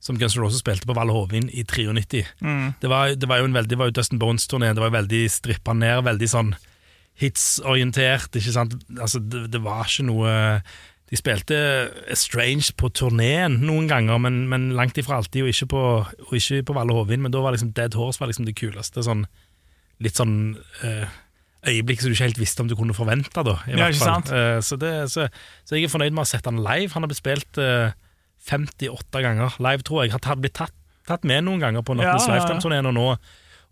som 0.00 0.18
Guns 0.20 0.38
N' 0.38 0.44
Roses 0.44 0.62
spilte 0.64 0.88
på 0.88 0.96
Valle 0.96 1.14
Hovin 1.16 1.50
i 1.50 1.66
93. 1.66 2.24
Mm. 2.40 2.72
Det, 2.80 2.92
var, 2.92 3.12
det 3.16 3.28
var 3.28 3.42
jo 3.42 3.50
en 3.50 3.58
veldig, 3.58 3.72
det 3.74 3.80
var 3.82 3.90
jo 3.90 3.98
Dustin 3.98 4.22
Bones-turné, 4.22 4.72
det 4.74 4.84
var 4.84 4.94
veldig 4.96 5.26
strippa 5.32 5.76
ned, 5.76 6.04
veldig 6.08 6.30
sånn 6.32 6.56
hitsorientert, 7.20 8.36
ikke 8.36 8.52
sant. 8.54 8.76
Altså, 9.00 9.20
det, 9.22 9.46
det 9.54 9.62
var 9.64 9.86
ikke 9.88 10.04
noe 10.10 10.32
De 11.06 11.16
spilte 11.18 11.56
Strange 12.18 12.72
på 12.76 12.88
turneen 12.90 13.60
noen 13.62 13.86
ganger, 13.88 14.18
men, 14.18 14.40
men 14.50 14.72
langt 14.74 14.98
ifra 14.98 15.20
alltid, 15.20 15.44
og 15.46 15.52
ikke 15.52 15.68
på, 15.70 15.82
og 16.26 16.32
ikke 16.34 16.64
på 16.66 16.74
Valle 16.74 16.96
Hovin. 16.96 17.22
Men 17.22 17.30
da 17.34 17.44
var 17.44 17.54
liksom 17.54 17.70
Dead 17.76 17.94
Horse 17.94 18.18
var 18.20 18.32
liksom 18.32 18.48
det 18.48 18.56
kuleste. 18.58 19.04
Sånn, 19.06 19.22
litt 20.02 20.18
sånn 20.18 20.56
eh, 20.82 21.06
øyeblikk 21.70 22.02
som 22.02 22.10
du 22.10 22.16
ikke 22.16 22.26
helt 22.26 22.40
visste 22.42 22.64
om 22.64 22.68
du 22.70 22.74
kunne 22.78 22.96
forvente. 22.96 23.30
Da, 23.46 23.54
i 23.70 23.76
Ja, 23.76 23.86
hvert 23.86 24.02
fall. 24.02 24.26
Eh, 24.34 24.58
så, 24.66 24.80
det, 24.82 24.92
så, 25.14 25.28
så 25.62 25.78
jeg 25.78 25.86
er 25.86 25.94
fornøyd 25.94 26.10
med 26.10 26.24
å 26.24 26.26
ha 26.26 26.32
sett 26.32 26.50
han 26.50 26.58
live. 26.66 26.90
Han 26.96 27.06
har 27.06 27.12
blitt 27.14 27.22
spilt 27.22 27.62
eh, 27.62 27.94
58 28.50 29.22
ganger 29.24 29.56
live, 29.62 29.86
tror 29.86 30.04
jeg. 30.04 30.14
Har 30.18 30.42
blitt 30.42 30.58
tatt, 30.58 30.74
tatt 31.06 31.22
med 31.26 31.46
noen 31.46 31.62
ganger 31.62 31.86
på 31.86 31.94
Nattens 31.96 32.26
ja. 32.26 32.34
Lifetime-turneen, 32.34 32.90
og 32.90 32.98
nå, 32.98 33.06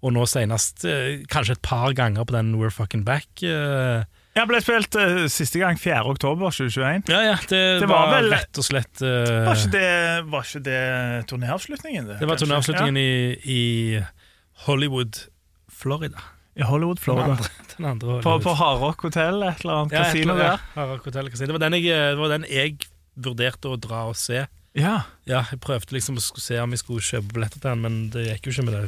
og 0.05 0.13
nå 0.13 0.27
senest 0.29 0.85
eh, 0.85 1.23
kanskje 1.33 1.57
et 1.57 1.63
par 1.65 1.95
ganger 1.97 2.27
på 2.29 2.35
den 2.37 2.51
We're 2.61 2.69
Fucking 2.75 3.07
Back. 3.09 3.27
Uh, 3.41 4.05
Jeg 4.37 4.49
ble 4.51 4.59
spilt 4.61 4.97
uh, 5.01 5.25
siste 5.33 5.61
gang 5.63 5.79
4. 5.81 6.03
oktober 6.11 6.51
2021. 6.53 7.09
ja, 7.09 7.21
ja, 7.31 7.37
det, 7.49 7.61
Det 7.81 7.89
var 7.89 8.11
var, 8.11 8.17
vel- 8.19 8.33
rett 8.35 8.61
og 8.61 8.67
slett 8.67 9.01
uh, 9.01 9.47
Var 9.49 9.57
ikke 9.63 9.73
det, 9.73 9.93
var 10.35 10.45
ikke 10.49 10.63
det 10.67 10.81
turnéavslutningen? 11.31 12.11
Det 12.21 12.29
var 12.29 12.41
turnéavslutningen 12.43 12.99
i, 13.01 13.11
i 13.55 13.63
Hollywood, 14.67 15.23
Florida. 15.73 16.21
I 16.57 16.63
Hollywood, 16.63 16.97
Den 17.01 17.05
Florida. 17.05 17.31
andre, 17.35 17.49
den 17.77 17.87
andre 17.87 18.07
På, 18.07 18.13
Hollywood. 18.31 18.43
på 18.43 18.53
Hardrock 18.61 19.01
hotell, 19.09 19.43
et 19.43 19.65
eller 19.65 19.81
annet 19.81 19.93
ja, 19.97 20.03
kasino 20.05 20.37
der. 20.39 20.45
Ja, 20.45 20.59
Harald 20.77 21.01
Hotel 21.09 21.31
kasino. 21.33 21.47
Det 21.51 21.57
var, 21.57 21.65
den 21.65 21.79
jeg, 21.81 21.97
det 22.15 22.21
var 22.21 22.35
den 22.37 22.45
jeg 22.51 22.77
vurderte 23.17 23.73
å 23.73 23.79
dra 23.81 24.05
og 24.11 24.15
se. 24.19 24.45
Ja. 24.75 25.01
Ja, 25.27 25.45
Jeg 25.51 25.61
prøvde 25.63 25.95
liksom 25.95 26.19
å 26.19 26.23
se 26.23 26.59
om 26.63 26.73
jeg 26.75 26.83
skulle 26.83 27.03
kjøpe 27.07 27.35
billetter 27.37 27.63
til 27.63 27.71
den, 27.71 27.83
men 27.87 27.99
det 28.15 28.27
gikk 28.29 28.49
jo 28.51 28.55
ikke 28.57 28.67
med 28.69 28.75
det 28.75 28.87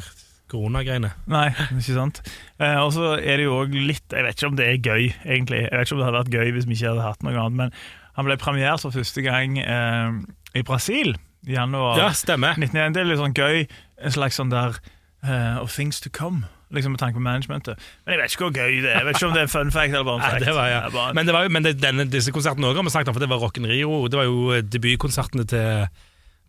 koronagreiene. 0.53 1.11
Nei, 1.31 1.49
ikke 1.77 1.95
sant. 1.97 2.21
Eh, 2.61 2.79
og 2.81 2.93
så 2.95 3.15
er 3.19 3.37
det 3.41 3.47
jo 3.49 3.57
òg 3.63 3.75
litt 3.75 4.13
Jeg 4.15 4.25
vet 4.27 4.37
ikke 4.39 4.51
om 4.51 4.57
det 4.59 4.67
er 4.71 4.79
gøy, 4.81 5.07
egentlig. 5.25 5.63
Jeg 5.67 5.73
vet 5.75 5.87
ikke 5.89 5.97
om 5.97 6.03
det 6.03 6.09
hadde 6.11 6.21
vært 6.23 6.35
gøy 6.39 6.53
hvis 6.57 6.67
vi 6.71 6.77
ikke 6.79 6.91
hadde 6.95 7.07
hatt 7.07 7.23
noe 7.27 7.37
annet, 7.37 7.57
men 7.61 7.73
han 8.17 8.25
ble 8.29 8.37
premiert 8.41 8.81
for 8.81 8.95
første 8.97 9.23
gang 9.27 9.59
eh, 9.61 10.21
i 10.57 10.63
Brasil 10.65 11.17
i 11.47 11.53
januar 11.55 11.99
Ja, 12.01 12.11
stemmer. 12.17 12.57
1991. 12.59 12.95
Det 12.97 13.01
er 13.03 13.11
litt 13.11 13.21
sånn 13.23 13.37
gøy, 13.37 13.67
en 14.03 14.15
slags 14.15 14.39
sånn 14.41 14.51
der 14.51 14.79
uh, 15.27 15.61
Of 15.63 15.75
things 15.77 16.01
to 16.03 16.11
come. 16.11 16.47
Liksom 16.75 16.97
med 16.97 16.99
tanke 16.99 17.15
på 17.15 17.23
managementet. 17.23 17.79
Men 18.07 18.17
jeg 18.17 18.23
vet 18.25 18.33
ikke 18.35 18.47
hvor 18.49 18.57
gøy 18.57 18.81
det 18.83 18.91
er. 18.91 18.97
Jeg 18.99 19.07
vet 19.07 19.19
ikke 19.21 19.29
om 19.29 19.35
det 19.37 19.43
er 19.45 19.51
fun 19.53 19.71
fact 19.71 19.93
eller 19.95 20.07
bare 20.09 20.19
en 20.19 20.25
Nei, 20.35 20.41
det 20.43 20.55
var, 20.57 20.67
ja. 20.73 20.81
Det 20.89 20.93
bare- 20.97 21.15
Men, 21.15 21.27
det 21.29 21.35
var 21.37 21.45
jo, 21.47 21.53
men 21.55 21.63
det, 21.69 21.75
denne, 21.83 22.07
disse 22.11 22.33
konsertene 22.35 22.67
også 22.73 22.81
har 22.83 22.89
vi 22.89 22.95
snakket 22.97 23.13
om, 23.13 23.19
for 23.19 23.23
det 23.27 23.29
var 23.31 23.43
Rock'n 23.45 23.69
Rio. 23.71 24.01
Det 24.11 24.19
var 24.19 24.27
jo 24.27 24.41
eh, 24.57 24.65
debutkonsertene 24.67 25.47
til 25.53 25.87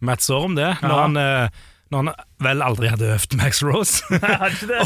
Matt 0.09 0.25
Sorum, 0.25 0.55
det. 0.57 0.71
Når, 0.81 0.89
Ja. 0.95 1.03
han, 1.03 1.17
eh, 1.21 1.61
når 1.91 2.03
han 2.03 2.27
vel 2.43 2.65
aldri 2.65 2.91
hadde 2.91 3.13
øvd 3.15 3.37
Max 3.39 3.63
Rose. 3.65 4.03
Nei, 4.13 4.35
hadde 4.43 4.53
ikke 4.57 4.69
det. 4.73 4.83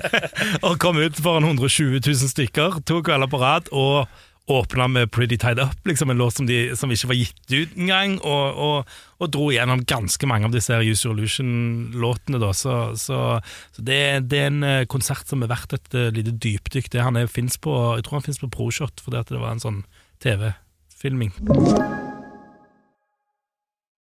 og 0.66 0.78
kom 0.82 1.00
ut 1.00 1.18
foran 1.24 1.48
120 1.48 1.98
000 1.98 2.30
stykker 2.34 2.80
to 2.88 3.00
kvelder 3.04 3.30
på 3.30 3.40
rad 3.42 3.72
og 3.72 4.06
åpna 4.46 4.88
med 4.88 5.10
Pretty 5.10 5.38
Tied 5.40 5.58
Up, 5.58 5.86
liksom 5.88 6.10
en 6.10 6.18
låt 6.20 6.34
som, 6.34 6.46
de, 6.46 6.76
som 6.76 6.90
ikke 6.92 7.08
var 7.08 7.16
gitt 7.16 7.52
ut 7.54 7.78
engang, 7.80 8.18
og, 8.20 8.58
og, 8.60 8.90
og 9.24 9.30
dro 9.32 9.46
gjennom 9.54 9.86
ganske 9.88 10.28
mange 10.28 10.50
av 10.50 10.52
disse 10.52 10.76
Use 10.84 11.06
Your 11.06 11.16
Illusion-låtene. 11.16 12.40
da, 12.42 12.52
Så, 12.52 12.74
så, 13.00 13.40
så 13.72 13.84
det, 13.88 14.28
det 14.28 14.42
er 14.42 14.52
en 14.52 14.62
eh, 14.68 14.84
konsert 14.84 15.24
som 15.30 15.42
er 15.42 15.52
verdt 15.52 15.72
et 15.78 15.96
eh, 15.96 16.12
lite 16.12 16.36
dypdykk. 16.36 16.92
Det 16.92 17.06
han 17.06 17.16
er, 17.16 17.30
finnes 17.30 17.56
på, 17.56 17.72
jeg 17.96 18.04
tror 18.04 18.20
han 18.20 18.26
finnes 18.28 18.42
på 18.44 18.52
ProShot, 18.52 19.00
fordi 19.00 19.22
at 19.22 19.32
det 19.32 19.40
var 19.40 19.56
en 19.56 19.64
sånn 19.64 19.80
TV-filming. 20.20 21.32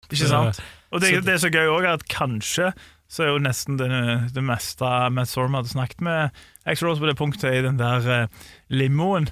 Ikke 0.09 0.23
sant? 0.31 0.63
Og 0.89 1.03
det, 1.03 1.11
det 1.25 1.35
er 1.35 1.43
så 1.43 1.51
gøy 1.53 1.69
òg 1.69 1.87
at 1.89 2.07
kanskje 2.11 2.71
så 3.09 3.25
er 3.25 3.31
jo 3.31 3.41
nesten 3.41 3.79
det, 3.79 3.89
det 4.35 4.41
meste 4.45 4.85
Matt 5.13 5.31
Storm 5.31 5.55
hadde 5.57 5.71
snakket 5.71 6.01
med 6.05 6.35
Axel 6.69 6.91
Rose 6.91 7.01
på 7.01 7.09
det 7.09 7.17
punktet 7.17 7.55
i 7.57 7.63
den 7.65 7.79
der 7.79 8.05
uh, 8.05 8.49
limoen. 8.69 9.31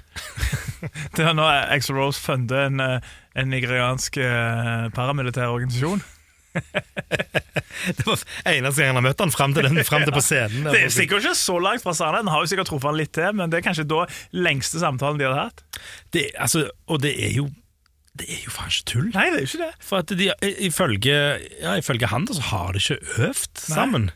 det 1.14 1.22
er 1.22 1.36
når 1.38 1.70
Axel 1.76 1.94
Rose 1.94 2.18
funder 2.18 2.66
en, 2.66 2.82
eh, 2.82 3.12
en 3.38 3.52
nigeriansk 3.52 4.18
uh, 4.18 4.88
paramilitær 4.94 5.54
organisasjon. 5.54 6.02
Det 7.94 8.02
var 8.02 8.18
eneste 8.50 8.80
gang 8.80 8.88
han 8.90 8.98
har 8.98 9.04
møtt 9.04 9.20
han 9.22 9.30
fram 9.30 9.52
til, 9.54 9.68
den, 9.68 9.78
frem 9.86 10.02
til 10.02 10.14
på 10.16 10.22
scenen. 10.24 10.66
Det 10.74 10.80
er 10.88 10.90
sikkert 10.90 11.22
ikke 11.22 11.38
så 11.38 11.58
langt 11.62 11.84
fra 11.84 11.94
sannheten, 11.94 12.32
har 12.32 12.42
jo 12.42 12.50
sikkert 12.50 12.72
truffet 12.72 12.90
han 12.90 12.98
litt 12.98 13.12
til, 13.14 13.30
men 13.38 13.52
det 13.52 13.60
er 13.60 13.66
kanskje 13.68 13.86
da 13.86 14.02
lengste 14.34 14.82
samtalen 14.82 15.20
de 15.20 15.28
hadde 15.28 15.44
hatt. 15.44 15.62
det, 16.16 16.24
altså, 16.34 16.66
og 16.90 17.04
det 17.04 17.14
er 17.28 17.36
jo 17.36 17.46
Det 18.18 18.28
er 18.34 18.44
jo 18.46 18.50
faen 18.54 18.70
ikke 18.72 18.86
tull. 18.92 19.10
Nei, 19.14 19.26
det 19.32 19.40
er 19.40 19.44
jo 19.44 19.50
ikke 19.52 19.64
det. 19.66 19.72
For 19.88 20.02
at 20.04 20.14
de, 20.18 20.30
ifølge, 20.68 21.18
ja, 21.62 21.76
ifølge 21.80 22.10
han 22.10 22.24
da, 22.28 22.34
så 22.38 22.48
har 22.52 22.72
de 22.74 22.82
ikke 22.82 22.98
øvd 23.28 23.62
sammen. 23.68 24.10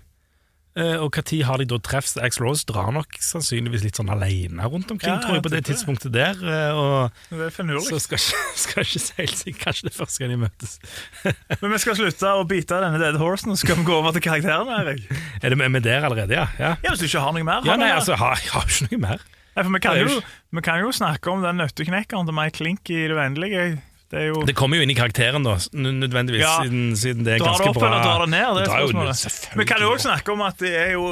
Eh, 0.72 0.94
og 1.04 1.12
når 1.12 1.42
har 1.44 1.60
de 1.60 1.66
da 1.68 1.76
treffs? 1.84 2.14
Axl 2.16 2.46
Rose 2.46 2.64
drar 2.64 2.86
nok 2.96 3.18
sannsynligvis 3.20 3.82
litt 3.84 3.98
sånn 4.00 4.08
alene 4.08 4.64
rundt 4.72 4.88
omkring, 4.94 5.12
Ja, 5.12 5.18
tror 5.20 5.36
jeg, 5.36 5.42
på 5.44 5.50
det 5.52 5.58
det. 5.60 5.66
tidspunktet 5.68 6.14
der. 6.14 6.32
eh, 6.40 6.72
og 6.72 7.10
Det 7.28 7.44
er 7.50 7.52
finurlig. 7.52 7.84
så 7.90 7.98
skal 8.00 8.16
ikke, 8.16 8.40
skal 8.64 8.86
ikke 8.86 9.02
si 9.04 9.12
helt 9.18 9.36
sikkert 9.36 9.60
kanskje 9.66 9.84
det 9.84 9.92
er 9.92 9.98
første 9.98 10.22
gang 10.24 10.32
de 10.32 10.38
møtes. 10.46 10.72
Men 11.60 11.74
vi 11.74 11.80
skal 11.84 11.98
slutte 12.00 12.32
å 12.40 12.46
bite 12.48 12.80
denne 12.86 13.02
dead 13.04 13.20
horsen, 13.20 13.52
og 13.52 13.60
skal 13.60 13.76
vi 13.82 13.84
gå 13.84 13.98
over 14.00 14.16
til 14.16 14.24
karakterene. 14.24 14.80
Erik. 14.80 15.04
Er 15.44 15.52
det 15.52 15.60
med, 15.60 15.74
med 15.76 15.84
der 15.84 16.08
allerede, 16.08 16.32
ja? 16.40 16.48
Ja, 16.56 16.72
Ja, 16.80 16.88
Hvis 16.96 17.04
du 17.04 17.10
ikke 17.10 17.20
har 17.26 17.36
noe 17.36 17.44
mer? 17.44 17.60
ja 17.68 17.76
har 17.76 17.76
ja, 17.76 17.76
nei, 17.84 17.92
altså, 18.00 18.16
jeg 18.16 18.22
har, 18.24 18.40
jeg 18.40 18.56
har 18.56 18.64
ikke 18.72 18.88
noe 18.96 19.04
mer. 19.04 19.28
Nei, 19.52 19.62
for 19.68 19.72
vi 19.76 19.80
kan, 19.84 19.96
er 20.00 20.08
jo 20.08 20.20
vi 20.56 20.60
kan 20.64 20.80
jo 20.80 20.90
snakke 20.96 21.28
om 21.36 21.42
den 21.44 21.58
nøtteknekkeren 21.60 22.24
til 22.24 22.32
Mike 22.40 22.56
Klink 22.56 22.88
i 22.96 23.02
det 23.12 23.12
uendelige. 23.20 23.82
Det 24.12 24.26
jo 24.28 24.42
Det 24.44 24.52
kommer 24.58 24.76
jo 24.76 24.84
inn 24.84 24.90
i 24.92 24.96
karakteren, 24.98 25.42
da, 25.46 25.54
nødvendigvis, 25.72 26.42
Ja. 26.44 26.58
siden, 26.62 26.92
siden 27.00 27.24
det 27.24 27.34
er 27.34 27.38
Drar 27.40 27.56
det 27.56 27.64
ganske 27.64 27.70
opp 27.70 27.78
bra. 27.80 27.88
eller 27.88 28.04
drar 28.04 28.20
det 28.26 28.30
ned? 28.34 28.54
Det 28.58 28.62
er 28.62 28.74
spørsmålet. 28.76 29.56
Vi 29.56 29.64
kan 29.70 29.80
jo 29.80 29.86
opp. 29.88 29.96
også 29.96 30.08
snakke 30.10 30.32
om 30.36 30.42
at 30.42 30.58
det 30.60 30.74
er 30.76 30.92
jo 30.92 31.06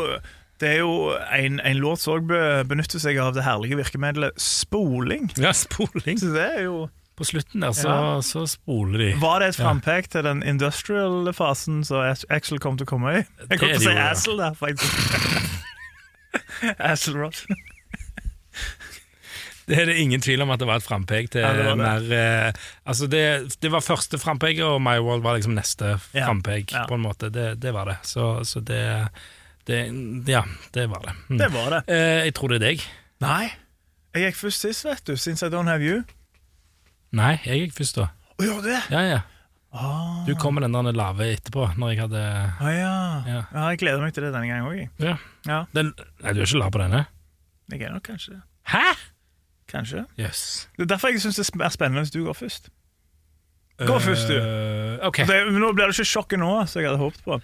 det 0.61 0.69
er 0.75 0.79
jo 0.83 1.17
en, 1.33 1.55
en 1.65 1.79
låt 1.81 2.03
som 2.03 2.19
òg 2.19 2.27
benytter 2.69 3.01
seg 3.01 3.17
av 3.17 3.33
det 3.33 3.43
herlige 3.47 3.79
virkemidlet 3.81 4.37
spoling. 4.37 5.31
Ja, 5.41 5.53
spoling. 5.57 6.19
Så 6.21 6.35
det 6.35 6.45
er 6.59 6.63
jo 6.69 6.91
På 7.17 7.25
slutten 7.25 7.61
der 7.65 7.73
så, 7.77 7.89
Ja. 7.89 8.21
så 8.25 8.47
spoler 8.49 8.99
de. 8.99 9.09
Var 9.21 9.39
det 9.41 9.49
et 9.49 9.57
frampek 9.57 10.09
til 10.13 10.23
den 10.25 10.43
industrial-fasen 10.43 11.83
som 11.85 12.05
Axel 12.31 12.59
kom 12.59 12.77
til 12.77 12.85
å 12.87 12.89
komme 12.89 13.13
i? 13.19 13.25
Jeg 13.51 13.59
kom 13.61 13.69
til 13.69 13.77
å 13.77 13.81
si 13.81 13.89
det 13.89 13.97
ja. 13.97 14.11
Assel 14.13 14.37
der, 14.41 14.55
faktisk. 14.57 14.95
Assel 16.93 17.17
Ross. 17.21 17.45
Det 19.71 19.79
er 19.79 19.87
det 19.87 19.97
ingen 20.03 20.21
tvil 20.25 20.43
om 20.43 20.51
at 20.51 20.59
det 20.63 20.67
var 20.69 20.81
et 20.81 20.87
frampek 20.87 21.29
til 21.31 21.45
Ja, 21.45 21.53
det 21.55 21.65
var 21.69 21.77
det. 21.79 21.85
mer 21.87 22.15
eh, 22.19 22.53
Altså, 22.91 23.07
det, 23.11 23.23
det 23.63 23.71
var 23.71 23.85
første 23.87 24.19
frampeget, 24.19 24.65
og 24.67 24.81
My 24.83 24.97
World 24.99 25.23
var 25.23 25.39
liksom 25.39 25.55
neste 25.55 25.93
Ja, 26.13 26.25
frampek, 26.27 26.73
ja. 26.75 26.85
på 26.91 26.99
en 26.99 27.05
måte. 27.07 27.31
Det, 27.31 27.53
det 27.63 27.73
var 27.77 27.87
det. 27.93 27.99
Så, 28.09 28.43
så 28.45 28.61
det, 28.67 28.83
Det, 29.69 29.81
ja, 30.27 30.43
det 30.75 30.87
var 30.91 31.05
det. 31.07 31.15
Mm. 31.31 31.39
Det 31.39 31.49
var 31.55 31.71
det. 31.77 31.83
Eh, 31.87 32.25
jeg 32.27 32.35
tror 32.35 32.51
det 32.51 32.59
er 32.61 32.67
deg. 32.69 32.87
Nei. 33.23 33.45
Jeg 34.17 34.25
gikk 34.33 34.41
først 34.41 34.65
sist, 34.67 34.85
vet 34.89 35.05
du. 35.07 35.15
Since 35.21 35.47
I 35.47 35.51
don't 35.53 35.71
have 35.71 35.85
you. 35.87 36.01
Nei, 37.15 37.37
jeg 37.47 37.67
gikk 37.69 37.77
først, 37.79 38.01
da. 38.01 38.09
Å, 38.41 38.43
gjør 38.43 38.65
det? 38.65 38.79
Ja, 38.91 39.03
ja. 39.07 39.21
Ah. 39.71 40.25
Du 40.27 40.33
kom 40.35 40.57
med 40.59 40.65
den 40.67 40.75
der 40.75 40.97
lave 40.99 41.29
etterpå, 41.31 41.69
når 41.79 41.93
jeg 41.93 42.01
hadde 42.01 42.21
Ah, 42.59 42.71
ja. 42.75 42.91
Ja. 43.29 43.43
ja. 43.55 43.69
Jeg 43.71 43.79
gleder 43.85 44.03
meg 44.03 44.17
til 44.17 44.25
det 44.27 44.33
denne 44.35 44.49
gangen 44.51 44.67
òg. 44.67 44.81
Ja. 44.99 45.15
Ja. 45.47 45.61
Den, 45.77 45.93
nei, 46.25 46.33
du 46.35 46.41
er 46.43 46.49
ikke 46.49 46.59
lav 46.65 46.73
på 46.75 46.81
denne? 46.83 47.05
Jeg 47.71 47.85
er 47.87 47.95
nok 47.95 48.03
kanskje 48.09 48.35
det. 48.35 48.41
Hæ?! 48.73 48.83
Kanskje. 49.71 50.05
Yes. 50.19 50.69
Det 50.77 50.87
er 50.87 50.93
derfor 50.95 51.15
jeg 51.15 51.23
syns 51.23 51.39
det 51.41 51.47
er 51.47 51.75
spennende 51.75 52.05
hvis 52.05 52.15
du 52.15 52.23
går 52.27 52.37
først. 52.37 52.71
Gå 53.87 53.97
først, 54.03 54.29
du. 54.29 54.37
Okay. 54.37 55.25
ok. 55.25 55.29
Det, 55.31 55.41
nå 55.57 55.73
blir 55.73 55.89
det 55.89 55.97
ikke 55.97 56.11
sjokket 56.11 56.41
nå, 56.43 56.53
som 56.69 56.83
jeg 56.83 56.91
hadde 56.91 57.01
håpet 57.01 57.23
på. 57.25 57.39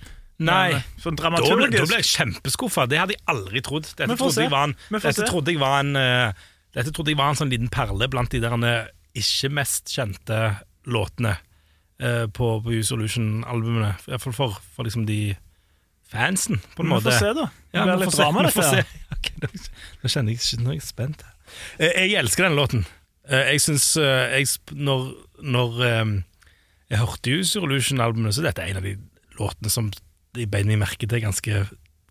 Nei. 0.45 0.75
Men, 0.75 0.85
sånn 1.01 1.17
Da 1.17 1.31
ble, 1.33 1.71
da 1.73 1.87
ble 1.87 2.01
jeg 2.03 2.09
kjempeskuffa. 2.11 2.85
Det 2.91 3.01
hadde 3.01 3.17
jeg 3.17 3.25
aldri 3.33 3.63
trodd. 3.65 3.89
Dette 3.97 4.19
trodde 4.19 4.45
jeg 4.45 4.53
var 4.53 4.69
en, 4.69 4.77
dette 4.93 5.31
trodde 5.31 5.55
jeg 5.55 5.63
var 5.63 5.81
en 5.81 5.97
uh, 5.97 6.45
Dette 6.77 6.93
trodde 6.93 7.15
jeg 7.15 7.21
var 7.21 7.33
en 7.33 7.41
sånn 7.41 7.53
liten 7.53 7.71
perle 7.73 8.09
blant 8.13 8.35
de 8.35 8.43
der 8.43 8.53
eh, 8.69 8.91
ikke 9.17 9.49
mest 9.57 9.89
kjente 9.95 10.41
låtene 10.85 11.39
uh, 11.39 12.27
på, 12.29 12.51
på 12.61 12.75
U-Solution-albumene. 12.77 13.95
Iallfall 14.11 14.37
for, 14.37 14.59
for 14.77 14.85
liksom 14.85 15.07
de 15.09 15.39
fansen, 16.13 16.61
på 16.75 16.85
en 16.85 16.91
Vi 16.91 16.93
måte. 16.93 17.09
får 17.09 17.17
se, 17.19 17.33
da. 17.39 17.47
Ja, 17.73 17.87
vi 17.97 18.05
får 18.05 18.13
se, 18.13 18.21
drama, 18.21 18.45
vi 18.45 18.53
får 18.59 18.69
se. 18.75 18.85
Ok, 19.17 19.31
nå, 19.41 19.49
nå 20.03 20.11
kjenner 20.13 20.35
jeg 20.35 20.43
ikke 20.43 20.61
Nå 20.61 20.75
er 20.75 20.77
jeg 20.77 20.85
spent. 20.85 21.25
Eh, 21.25 21.36
Jeg 21.79 22.15
elsker 22.21 22.49
den 22.49 22.59
låten. 22.59 22.87
Eh, 23.29 23.53
Jeg 23.55 23.63
syns 23.65 23.89
eh, 24.01 24.37
Når, 24.73 25.09
når 25.43 25.81
eh, 25.87 26.15
jeg 26.93 27.03
hørte 27.03 27.35
Use 27.35 27.59
Revolution-albumet, 27.59 28.37
så 28.37 28.45
dette 28.47 28.63
er 28.63 28.71
en 28.71 28.81
av 28.81 28.87
de 28.87 28.95
låtene 29.41 29.73
som 29.73 29.91
de 30.37 30.47
beit 30.47 30.69
meg 30.69 30.79
merke 30.79 31.09
til 31.09 31.23
ganske, 31.25 31.65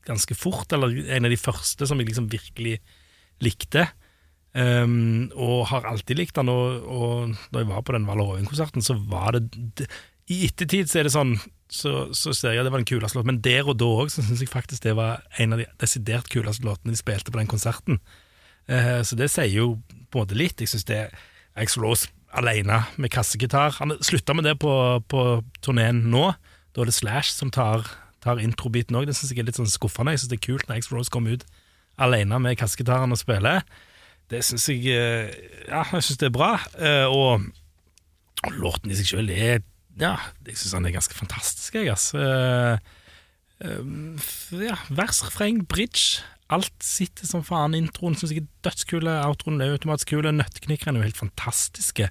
ganske 0.07 0.35
fort. 0.35 0.73
Eller 0.75 0.97
en 1.15 1.27
av 1.27 1.31
de 1.31 1.39
første 1.39 1.87
som 1.87 2.01
jeg 2.01 2.09
liksom 2.09 2.27
virkelig 2.33 2.79
likte. 3.43 3.87
Um, 4.55 5.29
og 5.35 5.65
har 5.67 5.87
alltid 5.87 6.19
likt 6.19 6.37
den. 6.39 6.51
Og, 6.51 6.83
og 6.87 7.37
da 7.51 7.63
jeg 7.63 7.71
var 7.71 7.85
på 7.87 7.95
den 7.95 8.07
Valorøyen-konserten 8.07 8.83
så 8.83 8.97
var 8.99 9.35
det, 9.35 9.47
det 9.79 9.87
I 10.31 10.45
ettertid 10.49 10.91
så 10.91 10.99
er 10.99 11.07
det 11.07 11.15
sånn 11.15 11.35
så, 11.71 12.13
så 12.13 12.33
ser 12.35 12.53
jeg 12.53 12.61
at 12.61 12.67
det 12.67 12.73
var 12.75 12.83
den 12.83 12.87
kuleste 12.87 13.17
låten, 13.17 13.33
men 13.33 13.41
der 13.45 13.65
og 13.65 13.79
da 13.81 13.87
òg 14.03 14.11
syns 14.13 14.41
jeg 14.41 14.51
faktisk 14.51 14.83
det 14.85 14.93
var 14.97 15.23
en 15.41 15.55
av 15.55 15.61
de 15.61 15.65
desidert 15.81 16.29
kuleste 16.31 16.65
låtene 16.65 16.93
de 16.93 16.99
spilte 16.99 17.33
på 17.33 17.39
den 17.41 17.49
konserten. 17.49 17.99
Eh, 18.67 19.01
så 19.05 19.17
det 19.19 19.29
sier 19.33 19.51
jo 19.53 19.67
på 20.09 20.19
en 20.19 20.25
måte 20.25 20.37
litt. 20.37 20.61
Jeg 20.63 20.71
syns 20.71 20.87
det 20.89 20.97
er 21.05 21.15
Axel 21.55 21.83
Rose 21.85 22.09
alene 22.35 22.81
med 22.99 23.11
kassegitar 23.13 23.77
Han 23.79 23.93
slutta 24.03 24.33
med 24.35 24.43
det 24.43 24.57
på, 24.59 24.71
på 25.07 25.21
turneen 25.63 26.01
nå. 26.11 26.33
Da 26.75 26.81
er 26.83 26.89
det 26.89 26.95
Slash 26.97 27.31
som 27.31 27.51
tar, 27.53 27.85
tar 28.25 28.41
introbiten 28.43 28.97
òg. 28.99 29.05
Det 29.07 29.15
syns 29.15 29.31
jeg 29.31 29.43
er 29.43 29.47
litt 29.51 29.59
sånn 29.59 29.69
skuffende. 29.71 30.11
Jeg 30.15 30.23
syns 30.25 30.33
det 30.33 30.39
er 30.41 30.47
kult 30.49 30.67
når 30.67 30.81
Axel 30.81 30.97
Rose 30.97 31.13
kommer 31.13 31.37
ut 31.37 31.45
alene 32.01 32.39
med 32.43 32.57
kassegitaren 32.59 33.13
og 33.15 33.21
spiller. 33.21 33.61
Det 34.31 34.41
syns 34.43 34.65
jeg 34.71 34.89
eh, 34.91 35.29
Ja, 35.69 35.85
jeg 35.93 36.03
syns 36.09 36.19
det 36.19 36.27
er 36.31 36.35
bra. 36.35 36.55
Eh, 36.81 37.05
Og, 37.07 37.45
og 38.43 38.59
låten 38.59 38.91
i 38.91 38.97
seg 38.99 39.13
sjøl 39.13 39.29
er 39.31 39.61
Ja, 40.01 40.15
jeg 40.43 40.57
syns 40.59 40.73
han 40.75 40.89
er 40.89 40.95
ganske 40.97 41.15
fantastisk, 41.15 41.77
jeg, 41.77 41.87
altså. 41.93 42.19
Eh, 42.19 42.77
Ja, 44.59 44.75
vers, 44.91 45.21
refreng, 45.23 45.61
bridge. 45.71 46.19
Alt 46.53 46.73
sitter 46.83 47.25
som 47.25 47.43
faen. 47.45 47.73
Introen 47.77 48.17
syns 48.17 48.33
jeg 48.35 48.43
er 48.43 48.49
dødskule. 48.67 49.13
Outroen 49.25 49.61
er 49.63 49.73
automatisk 49.73 50.13
kul, 50.13 50.27
Nøtteknikkerne 50.29 50.99
er 50.99 51.05
jo 51.05 51.09
helt 51.09 51.21
fantastiske. 51.23 52.09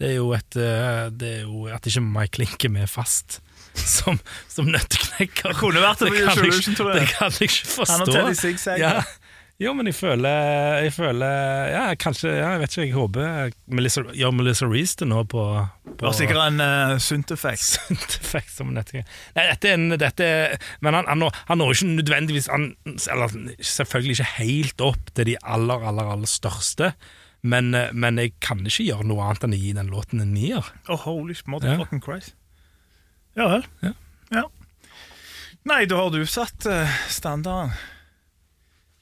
Det 0.00 0.08
er 0.08 0.16
jo 0.16 0.30
et 0.32 0.56
eh, 0.56 1.06
Det 1.12 1.30
er 1.30 1.40
jo 1.44 1.66
at 1.68 1.86
ikke 1.86 2.00
Mike 2.00 2.40
Link 2.40 2.64
er 2.64 2.72
med 2.72 2.88
fast 2.88 3.40
som, 3.96 4.18
som 4.48 4.68
nøtteknekker. 4.68 5.52
Det 5.52 5.56
det 6.00 6.12
Det 7.00 7.08
kan 7.12 7.32
jeg 7.36 7.48
ikke 7.48 7.66
forstå. 7.74 7.92
Han 7.92 8.06
og 8.06 8.14
Teddy 8.14 8.34
Zigzag. 8.38 8.80
Ja. 8.80 9.02
Jo, 9.60 9.74
men 9.76 9.90
jeg 9.90 9.96
føler, 9.98 10.78
jeg 10.86 10.92
føler 10.96 11.68
Ja, 11.74 11.82
kanskje 12.00 12.30
ja, 12.32 12.46
Jeg 12.54 12.60
vet 12.62 12.72
ikke, 12.72 12.84
jeg 12.86 12.94
håper 12.96 13.50
Melissa, 13.76 14.00
gjør 14.16 14.32
Melissa 14.32 14.64
Reece 14.70 14.96
det 15.02 15.08
nå 15.10 15.18
på, 15.28 15.42
på 16.00 16.06
var 16.06 16.14
sikkert 16.16 16.40
en 16.46 16.62
uh, 16.64 16.94
sunt 17.04 17.28
effekt. 17.34 17.66
Sunt-effekt 17.74 18.54
som 18.56 18.70
nettopp- 18.72 19.04
Nei, 19.36 19.44
dette 19.50 19.68
er 19.68 19.76
en 19.76 19.92
dette, 20.00 20.30
Men 20.80 20.96
han, 20.96 21.10
han, 21.12 21.20
når- 21.20 21.42
han 21.50 21.60
når 21.60 21.74
ikke 21.76 21.90
nødvendigvis 21.90 22.48
han, 22.48 22.70
Eller 22.96 23.36
selvfølgelig 23.60 24.16
ikke 24.16 24.30
helt 24.38 24.80
opp 24.88 25.12
til 25.12 25.28
de 25.32 25.36
aller, 25.44 25.84
aller, 25.92 26.08
aller 26.16 26.30
største. 26.32 26.94
Men, 27.44 27.70
eh, 27.76 27.92
men 27.96 28.16
jeg 28.20 28.34
kan 28.44 28.64
ikke 28.64 28.84
gjøre 28.88 29.04
noe 29.08 29.24
annet 29.28 29.44
enn 29.46 29.54
å 29.56 29.60
gi 29.60 29.70
den 29.76 29.92
låten 29.92 30.20
en 30.24 30.32
nier. 30.36 30.72
Oh, 30.88 30.96
holy 31.04 31.36
motherfucking 31.48 32.00
Christ. 32.04 32.32
Ja 33.36 33.46
vel. 33.58 33.64
Ja. 33.84 33.92
ja. 34.40 34.42
Nei, 35.68 35.84
da 35.88 36.00
har 36.00 36.10
du 36.16 36.20
satt 36.28 36.64
uh, 36.68 36.88
standarden. 37.12 37.72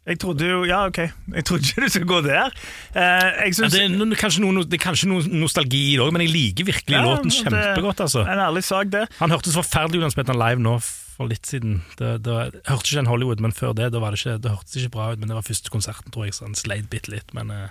Jeg 0.09 0.19
trodde 0.23 0.47
jo 0.49 0.63
Ja, 0.69 0.87
ok. 0.89 0.99
Jeg 1.37 1.45
trodde 1.49 1.67
ikke 1.69 1.85
du 1.85 1.89
skulle 1.93 2.09
gå 2.09 2.21
der. 2.25 2.55
Eh, 2.95 3.27
jeg 3.45 3.59
Ja, 3.59 3.69
det, 3.75 3.83
er, 3.85 4.15
kanskje 4.21 4.41
noe, 4.45 4.65
det 4.65 4.79
er 4.79 4.85
kanskje 4.87 5.11
noe 5.11 5.27
nostalgi 5.43 5.83
i 5.93 5.97
det 5.99 6.05
òg, 6.07 6.13
men 6.17 6.25
jeg 6.25 6.33
liker 6.33 6.69
virkelig 6.71 6.97
Ja, 6.97 7.03
låten 7.05 7.31
kjempegodt. 7.35 8.01
altså 8.07 8.23
En 8.25 8.41
ærlig 8.47 8.65
sak, 8.65 8.89
det. 8.95 9.05
Han 9.19 9.31
hørtes 9.35 9.55
forferdelig 9.59 10.01
ut 10.01 10.07
da 10.07 10.09
han 10.09 10.15
spilte 10.17 10.33
den 10.33 10.41
live 10.41 10.65
nå 10.65 10.79
for 11.19 11.27
litt 11.29 11.45
siden. 11.51 11.81
Det, 11.99 12.15
det, 12.23 12.37
jeg 12.55 12.63
hørte 12.71 12.87
ikke 12.89 13.01
den 13.03 13.11
Hollywood, 13.11 13.41
men 13.45 13.53
før 13.53 13.73
det 13.75 13.91
da 13.93 13.99
var 14.01 14.15
det, 14.15 14.21
ikke, 14.23 14.39
det 14.41 14.53
hørtes 14.55 14.77
ikke 14.81 14.95
bra 14.95 15.11
ut. 15.13 15.19
Men 15.19 15.29
det 15.33 15.37
var 15.37 15.43
første 15.47 15.73
konserten, 15.75 16.13
tror 16.15 16.29
jeg, 16.29 16.35
så 16.39 16.47
han 16.47 16.55
sleit 16.57 16.89
bitte 16.93 17.11
litt. 17.13 17.35
Men 17.37 17.51
eh, 17.51 17.69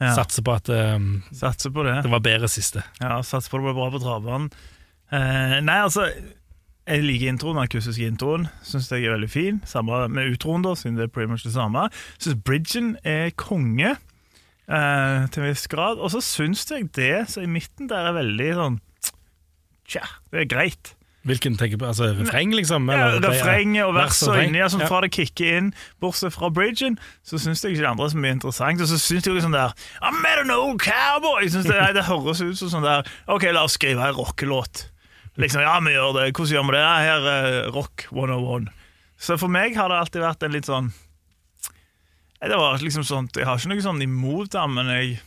Ja. 0.00 0.14
satser 0.16 0.40
på 0.42 0.54
at 0.56 0.68
eh, 0.72 0.98
Satser 1.36 1.70
på 1.76 1.84
det. 1.84 1.98
det 2.06 2.10
var 2.10 2.22
bedre 2.24 2.48
siste. 2.48 2.82
Ja, 3.02 3.18
Satser 3.20 3.52
på 3.52 3.60
det 3.60 3.66
ble 3.68 3.74
bra 3.76 3.90
på 3.92 4.00
travbanen. 4.00 4.50
Eh, 5.12 5.58
nei, 5.60 5.76
altså 5.84 6.06
Jeg 6.90 7.04
liker 7.06 7.30
introen, 7.30 7.54
den 7.54 7.62
akustiske 7.68 8.06
introen. 8.10 8.48
Syns 8.66 8.88
jeg 8.90 9.04
er 9.06 9.12
veldig 9.14 9.30
fin. 9.30 9.60
Samme 9.68 10.08
med 10.10 10.32
utroen, 10.34 10.64
da, 10.66 10.72
siden 10.74 10.96
det 10.98 11.06
er 11.06 11.12
pretty 11.14 11.30
much 11.30 11.44
det 11.46 11.52
samme. 11.54 11.84
Syns 12.18 12.40
bridgen 12.42 12.96
er 13.06 13.30
konge 13.38 13.92
eh, 13.94 15.28
til 15.30 15.44
en 15.44 15.48
viss 15.52 15.68
grad. 15.70 16.02
Og 16.02 16.10
så 16.10 16.22
syns 16.24 16.64
jeg 16.70 16.88
det 16.98 17.28
som 17.30 17.46
i 17.46 17.50
midten 17.58 17.90
der 17.90 18.10
er 18.10 18.16
veldig 18.18 18.54
sånn 18.58 18.80
Tja, 19.90 20.04
det 20.30 20.44
er 20.44 20.50
greit. 20.50 20.92
Hvilken 21.26 21.56
tenker 21.58 21.76
på? 21.80 21.88
Altså 21.90 22.12
refreng, 22.16 22.52
liksom? 22.54 22.86
Ja, 22.88 23.08
Eller- 23.16 23.26
Refrenget 23.28 23.84
og 23.84 23.94
vers 23.94 24.20
verset 24.22 24.28
og 24.30 24.44
inni, 24.44 24.60
altså, 24.62 24.78
Ja. 24.80 24.86
fra 24.86 25.00
det 25.02 25.10
kicker 25.12 25.56
inn, 25.58 25.74
bortsett 26.00 26.32
fra 26.32 26.48
bridgen, 26.48 26.96
så 27.26 27.38
syns 27.38 27.62
jeg 27.62 27.72
ikke 27.74 27.82
det 27.82 27.90
andre 27.90 28.04
er 28.06 28.08
så 28.14 28.16
mye 28.22 28.32
interessant. 28.38 28.80
Og 28.80 28.88
så 28.88 28.98
syns 28.98 29.26
jeg 29.26 29.34
jo 29.34 29.40
sånn 29.42 29.52
der 29.52 29.74
I 30.00 30.10
met 30.22 30.38
an 30.44 30.50
old 30.50 30.78
cowboy! 30.80 31.42
Synes 31.50 31.66
det, 31.66 31.94
det 31.94 32.04
høres 32.06 32.40
ut 32.40 32.56
som 32.56 32.68
sånn 32.70 32.86
der 32.86 33.02
Ok, 33.28 33.42
la 33.52 33.64
oss 33.64 33.74
skrive 33.76 33.98
en 34.00 34.14
rockelåt. 34.14 34.86
Liksom, 35.38 35.62
ja, 35.62 35.76
vi 35.84 35.94
gjør 35.94 36.16
det. 36.16 36.26
Hvordan 36.34 36.54
gjør 36.54 36.66
vi 36.66 36.74
det? 36.74 36.82
Ja, 36.82 36.96
her 37.06 37.28
er 37.30 37.70
Rock 37.74 38.06
101. 38.10 38.70
Så 39.20 39.36
for 39.40 39.52
meg 39.52 39.76
har 39.76 39.92
det 39.92 40.00
alltid 40.00 40.24
vært 40.24 40.44
en 40.46 40.54
litt 40.54 40.68
sånn 40.68 40.86
Det 42.40 42.56
var 42.56 42.80
liksom 42.80 43.04
sånn 43.04 43.26
Jeg 43.36 43.44
har 43.44 43.58
ikke 43.60 43.68
noe 43.74 43.84
sånn 43.84 44.00
imot 44.00 44.54
den, 44.54 44.76
men 44.78 44.88
jeg, 44.94 45.18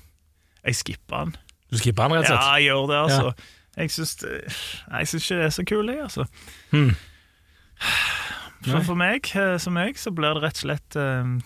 jeg 0.64 0.80
skipper 0.80 1.28
den. 1.28 1.36
Du 1.70 1.78
skipper 1.78 2.10
den, 2.10 2.18
rett 2.18 2.26
og 2.26 2.34
slett? 2.34 2.42
Ja, 2.42 2.56
jeg 2.58 2.72
gjør 2.72 2.88
det, 2.90 3.02
altså. 3.08 3.34
Syns 3.74 4.16
jeg 4.24 5.10
syns 5.10 5.26
ikke 5.26 5.40
det 5.40 5.46
er 5.48 5.54
så 5.54 5.66
kult, 5.66 5.90
jeg, 5.94 6.04
altså. 6.06 6.26
Hmm. 6.74 6.94
Så 8.64 8.80
for 8.88 9.00
meg, 9.00 9.28
eh, 9.36 9.56
som 9.60 9.76
meg, 9.76 9.98
så 10.00 10.14
blir 10.16 10.38
det 10.38 10.46
rett 10.46 10.62
og 10.62 10.66
slett 10.68 10.98
um... 11.00 11.38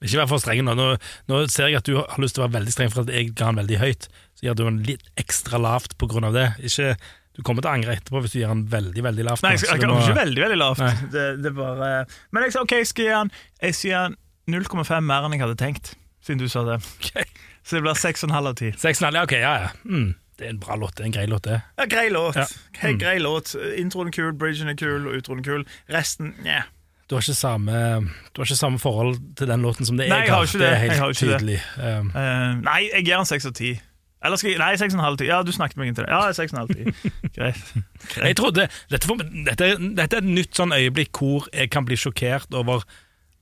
Ikke 0.00 0.22
vær 0.22 0.30
for 0.30 0.40
streng 0.40 0.62
nå. 0.64 0.74
nå. 0.76 0.88
Nå 1.28 1.38
ser 1.52 1.68
jeg 1.68 1.80
at 1.80 1.88
du 1.88 1.98
har 1.98 2.20
lyst 2.22 2.36
til 2.36 2.42
å 2.42 2.46
være 2.46 2.56
veldig 2.58 2.72
streng 2.72 2.92
for 2.92 3.04
at 3.04 3.12
jeg 3.12 3.34
ga 3.34 3.50
den 3.50 3.60
veldig 3.60 3.80
høyt. 3.82 4.06
Så 4.38 4.46
gjør 4.46 4.56
du 4.56 4.62
den 4.64 4.78
litt 4.86 5.10
ekstra 5.20 5.60
lavt 5.60 5.96
på 6.00 6.08
grunn 6.08 6.24
av 6.30 6.36
det. 6.36 6.46
Ikke, 6.64 6.94
du 7.36 7.42
kommer 7.46 7.62
til 7.62 7.70
å 7.70 7.74
angre 7.78 7.94
etterpå 7.96 8.20
hvis 8.24 8.32
du 8.34 8.38
gir 8.40 8.48
den 8.50 8.64
veldig 8.72 9.02
veldig 9.06 9.24
lavt. 9.28 9.42
Nei, 9.46 9.52
jeg, 9.54 9.62
jeg, 9.62 9.70
jeg, 9.70 9.80
jeg, 9.84 9.90
må- 9.90 10.00
ikke 10.02 10.18
veldig 10.18 10.42
veldig 10.44 10.58
lavt. 10.60 10.80
Det, 11.14 11.26
det 11.42 11.52
er 11.52 11.56
bare 11.56 11.90
Men 12.34 12.42
jeg 12.46 12.52
sa 12.56 12.64
ok, 12.66 12.72
jeg 12.80 12.86
skal 12.90 13.04
gi 13.04 13.12
Jeg 13.66 13.74
skal 13.78 13.90
gi 13.90 14.00
den 14.50 14.64
0,5 14.64 15.06
mer 15.06 15.28
enn 15.28 15.36
jeg 15.36 15.44
hadde 15.44 15.56
tenkt, 15.60 15.92
siden 16.26 16.40
du 16.42 16.48
sa 16.50 16.64
det. 16.66 16.80
Okay. 16.98 17.24
Så 17.62 17.76
det 17.76 17.82
blir 17.84 17.94
6,5 17.94 18.32
av 18.34 18.54
10. 18.58 18.72
Seks 18.82 18.98
og 19.02 19.06
en 19.06 19.06
halv, 19.12 19.20
ja, 19.20 19.22
ok, 19.28 19.34
ja, 19.38 19.52
ja. 19.62 19.70
Mm. 19.84 20.08
Det 20.40 20.46
er 20.48 20.50
en 20.54 20.58
bra 20.62 20.74
låt, 20.80 20.94
det 20.96 21.04
er 21.04 21.08
en 21.10 21.14
grei 21.14 21.26
låt, 21.28 21.44
det. 21.46 21.58
Ja, 21.78 21.84
grei 21.92 22.06
låt. 22.10 22.36
Ja. 22.40 22.46
Helt 22.80 22.96
Mm. 22.96 23.00
grei 23.02 23.18
låt. 23.20 23.52
Introen 23.78 24.08
er 24.08 24.14
kul, 24.16 24.32
bridgen 24.40 24.72
er 24.72 24.78
kul, 24.80 25.06
og 25.06 25.18
utroen 25.20 25.42
er 25.42 25.46
kul. 25.46 25.64
Resten, 25.92 26.32
nja. 26.42 26.62
Du 27.06 27.14
har 27.16 27.22
ikke 27.22 27.34
samme, 27.36 27.72
du 28.32 28.40
har 28.40 28.46
ikke 28.48 28.56
samme 28.58 28.78
forhold 28.80 29.18
til 29.36 29.46
den 29.50 29.62
låten 29.66 29.84
som 29.86 29.96
det 29.98 30.08
Nei, 30.08 30.20
jeg 30.24 30.30
har 30.32 30.44
ikke 30.48 30.58
Det 30.62 30.68
er 30.70 30.76
helt 30.78 30.96
Jeg 30.96 31.00
det. 31.10 31.16
tydelig. 31.20 31.60
Um, 31.76 32.10
nei, 32.64 32.80
jeg 32.88 33.04
gir 33.04 33.16
den 33.20 33.26
6 33.26 33.46
av 33.50 33.52
10. 33.58 33.70
Eller 34.20 34.40
skal 34.40 34.52
jeg 34.52 34.60
Nei, 34.60 34.72
6,5 34.76 35.00
av 35.00 35.16
10. 35.16 35.28
Ja, 35.30 35.42
du 35.46 35.52
snakket 35.56 35.80
meg 35.80 35.90
inn 35.90 35.96
til 35.96 36.04
det. 36.04 36.12
Ja, 36.12 36.28
6,5 36.36 36.58
av 36.60 36.68
10. 36.68 37.30
Greit. 37.36 37.62
jeg 38.20 38.36
trodde, 38.36 38.66
dette, 38.92 39.20
dette, 39.46 39.70
dette 39.96 40.18
er 40.18 40.24
et 40.24 40.32
nytt 40.40 40.58
sånn 40.58 40.74
øyeblikk 40.76 41.22
hvor 41.22 41.48
jeg 41.54 41.72
kan 41.72 41.88
bli 41.88 41.96
sjokkert 42.00 42.52
over 42.56 42.84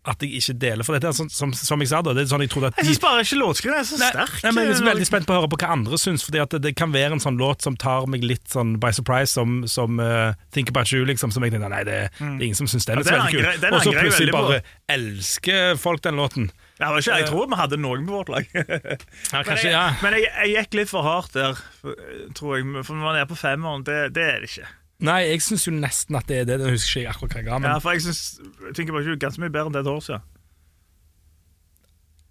at 0.09 0.23
jeg 0.23 0.39
ikke 0.39 0.55
deler. 0.63 0.87
For 0.87 0.97
dette 0.97 1.11
er 1.11 1.17
sånn, 1.17 1.29
som, 1.33 1.53
som 1.57 1.83
jeg 1.83 1.91
sa 1.91 2.01
da, 2.05 2.15
det 2.17 2.25
er 2.25 2.31
sånn 2.31 2.45
jeg 2.45 2.53
trodde 2.53 2.71
at 2.71 2.79
Jeg 2.81 2.87
de 2.87 2.93
syns 2.95 3.03
bare 3.03 3.25
ikke 3.27 3.39
låtskriven 3.41 3.81
er 3.81 3.87
så 3.89 3.99
Nei, 4.01 4.11
sterk. 4.15 4.37
nei, 4.45 4.53
men 4.55 4.69
Jeg 4.69 4.77
er 4.77 4.87
veldig 4.89 5.09
spent 5.09 5.29
på 5.29 5.35
å 5.35 5.41
høre 5.41 5.51
på 5.53 5.59
hva 5.61 5.73
andre 5.75 5.99
syns, 6.01 6.25
at 6.29 6.55
det, 6.55 6.61
det 6.65 6.73
kan 6.79 6.95
være 6.95 7.19
en 7.19 7.25
sånn 7.25 7.41
låt 7.41 7.67
som 7.67 7.77
tar 7.81 8.07
meg 8.11 8.25
litt 8.25 8.47
sånn 8.53 8.77
by 8.83 8.93
surprise, 8.97 9.35
som, 9.35 9.61
som 9.69 10.01
uh, 10.01 10.39
Think 10.55 10.73
About 10.73 10.93
You, 10.95 11.05
liksom, 11.09 11.35
som 11.35 11.45
jeg 11.45 11.55
tenkte 11.55 11.73
nei, 11.75 11.83
det, 11.89 11.99
det 12.21 12.31
er 12.31 12.47
ingen 12.49 12.59
som 12.59 12.71
syns 12.71 12.89
den 12.89 13.03
er 13.03 13.09
så 13.09 13.19
veldig 13.19 13.35
kul. 13.35 13.69
Og 13.75 13.85
så 13.85 13.97
plutselig 13.99 14.37
bare 14.37 14.63
elsker 14.95 15.77
folk 15.83 16.05
den 16.07 16.21
låten. 16.23 16.49
Ja, 16.79 16.89
ikke, 16.95 17.15
jeg 17.19 17.27
tror 17.27 17.49
vi 17.51 17.57
hadde 17.59 17.77
noen 17.83 18.05
på 18.07 18.15
vårt 18.21 18.29
lag. 18.31 18.49
Ja, 18.55 19.41
Men, 19.43 19.57
jeg, 19.59 19.73
ja. 19.73 19.87
men 20.03 20.15
jeg, 20.15 20.29
jeg 20.31 20.53
gikk 20.55 20.77
litt 20.79 20.91
for 20.93 21.03
hardt 21.07 21.33
der, 21.35 21.59
for- 21.81 21.97
tror 22.39 22.57
jeg. 22.59 22.69
For 22.87 22.95
når 22.95 23.05
man 23.09 23.19
er 23.19 23.27
på 23.31 23.39
femmeren, 23.39 23.83
det, 23.89 23.97
det 24.15 24.23
er 24.25 24.39
det 24.45 24.51
ikke. 24.53 24.69
Nei, 25.09 25.17
jeg 25.29 25.43
syns 25.47 25.67
jo 25.69 25.73
nesten 25.75 26.17
at 26.19 26.27
det 26.31 26.41
er 26.43 26.47
det. 26.49 26.61
Jeg 26.65 26.75
husker 26.79 27.01
ikke 27.05 27.13
akkurat 27.17 27.35
hva 27.35 27.43
jeg 27.43 27.49
ga, 27.51 27.59
men 27.63 27.71
Ja, 27.71 27.79
for 27.83 27.95
jeg 27.95 28.03
synes, 28.07 28.23
jeg 28.69 28.75
tenker 28.79 28.95
bare 28.97 29.05
ikke 29.07 29.21
ganske 29.27 29.43
mye 29.45 29.53
bedre 29.55 29.71
enn 29.71 29.77
det 29.77 29.83
et 29.85 29.91
år 29.93 30.01
siden. 30.07 30.25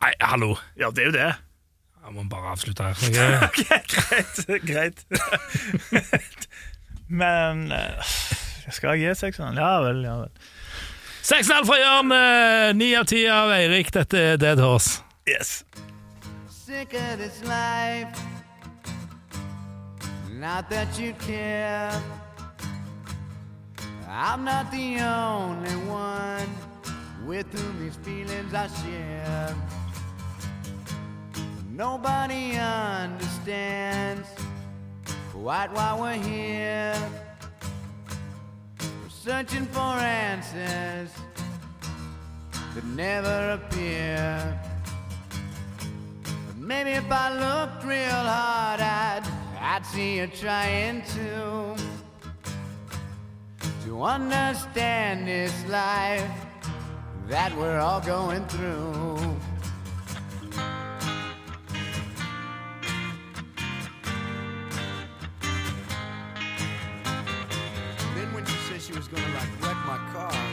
Nei, 0.03 0.11
hallo. 0.21 0.49
Ja, 0.79 0.89
det 0.93 1.03
er 1.05 1.07
jo 1.11 1.15
det. 1.15 1.29
Jeg 2.07 2.13
må 2.15 2.23
bare 2.31 2.51
avslutte 2.55 2.83
her. 2.87 2.95
Okay. 3.47 3.77
Ok, 3.77 3.87
greit. 4.67 5.05
greit. 5.11 6.47
Men 7.23 7.67
eh, 7.71 8.11
skal 8.71 8.95
jeg 8.95 9.03
gi 9.07 9.15
sekseren? 9.25 9.57
Ja 9.59 9.73
vel, 9.83 10.03
ja 10.07 10.15
vel. 10.21 10.31
6,5 11.27 11.65
fra 11.65 11.75
Jørn, 11.75 12.11
eh, 12.11 12.73
9 12.75 12.95
av 12.95 13.05
10 13.05 13.27
av 13.27 13.49
Eirik. 13.51 13.93
Dette 13.93 14.17
er 14.17 14.37
Dead 14.37 14.59
Horse. 14.59 15.03
Yes. 15.27 15.65
sick 16.49 16.93
of 16.93 17.17
this 17.17 17.43
life. 17.43 18.07
Not 20.31 20.69
that 20.69 20.99
you 20.99 21.13
care. 21.13 21.91
I'm 24.09 24.45
not 24.45 24.71
the 24.71 24.99
only 24.99 25.75
one 25.89 26.49
with 27.25 27.47
whom 27.53 27.79
these 27.83 27.97
feelings 27.97 28.53
I 28.53 28.67
share. 28.67 29.55
Nobody 31.69 32.57
understands 32.57 34.29
quite 35.31 35.71
why 35.73 35.97
we're 35.99 36.23
here. 36.23 37.26
Searching 39.27 39.65
for 39.65 39.81
answers 39.81 41.11
that 42.73 42.85
never 42.95 43.59
appear. 43.59 44.57
But 46.23 46.55
Maybe 46.55 46.91
if 46.91 47.11
I 47.11 47.27
looked 47.33 47.83
real 47.83 48.07
hard, 48.07 48.79
I'd, 48.79 49.23
I'd 49.59 49.85
see 49.85 50.19
you 50.19 50.27
trying 50.27 51.01
to 51.01 51.75
to 53.83 54.01
understand 54.01 55.27
this 55.27 55.51
life 55.67 56.31
that 57.27 57.53
we're 57.57 57.79
all 57.79 57.99
going 57.99 58.45
through. 58.45 59.36
Gonna 69.11 69.33
like 69.33 69.61
wreck 69.61 69.77
my 69.85 69.97
car, 70.11 70.46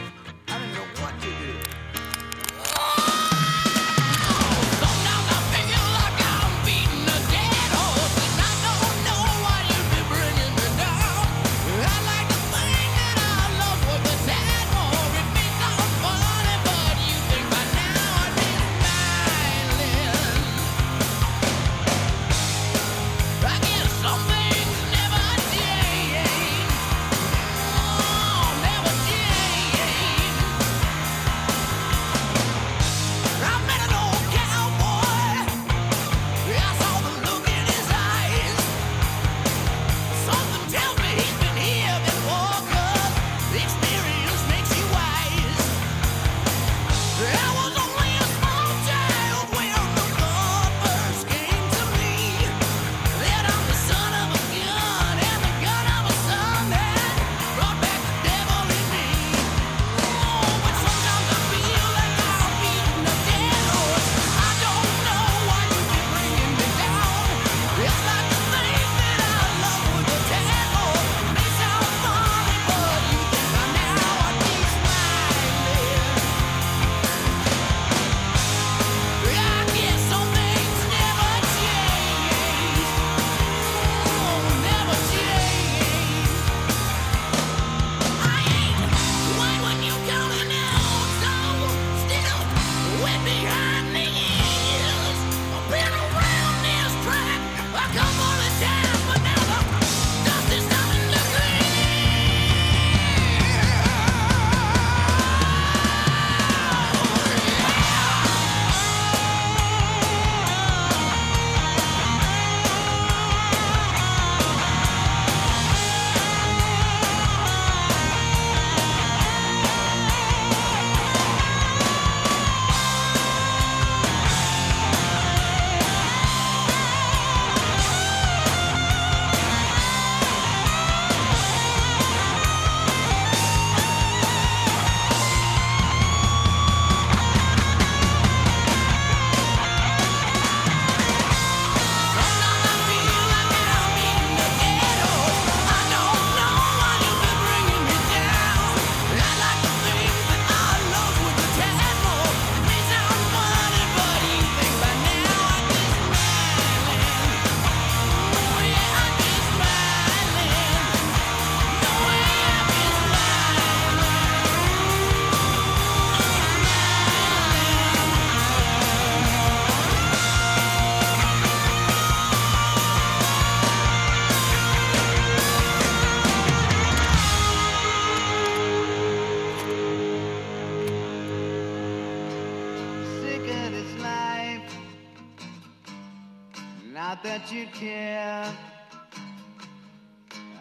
care. 187.79 188.45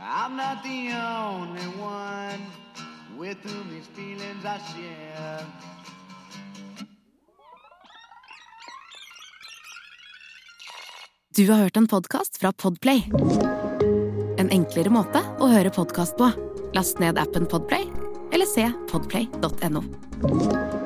I'm 0.00 0.37
not 0.37 0.62
the 0.62 0.92
only 0.92 1.66
one 1.81 2.40
with 3.18 3.38
whom 3.44 3.70
these 3.70 3.88
feelings 3.94 4.44
I 4.44 4.59
share. 4.59 5.46
Du 11.37 11.50
har 11.50 11.59
hørt 11.59 11.77
en 11.77 11.88
podkast 11.88 12.37
fra 12.37 12.53
Podplay. 12.53 13.03
En 14.38 14.50
enklere 14.50 14.90
måte 14.90 15.22
å 15.42 15.48
høre 15.50 15.72
podkast 15.74 16.14
på. 16.18 16.31
Last 16.74 17.03
ned 17.03 17.18
appen 17.18 17.46
Podplay, 17.50 17.90
eller 18.31 18.46
se 18.46 18.70
podplay.no. 18.92 20.84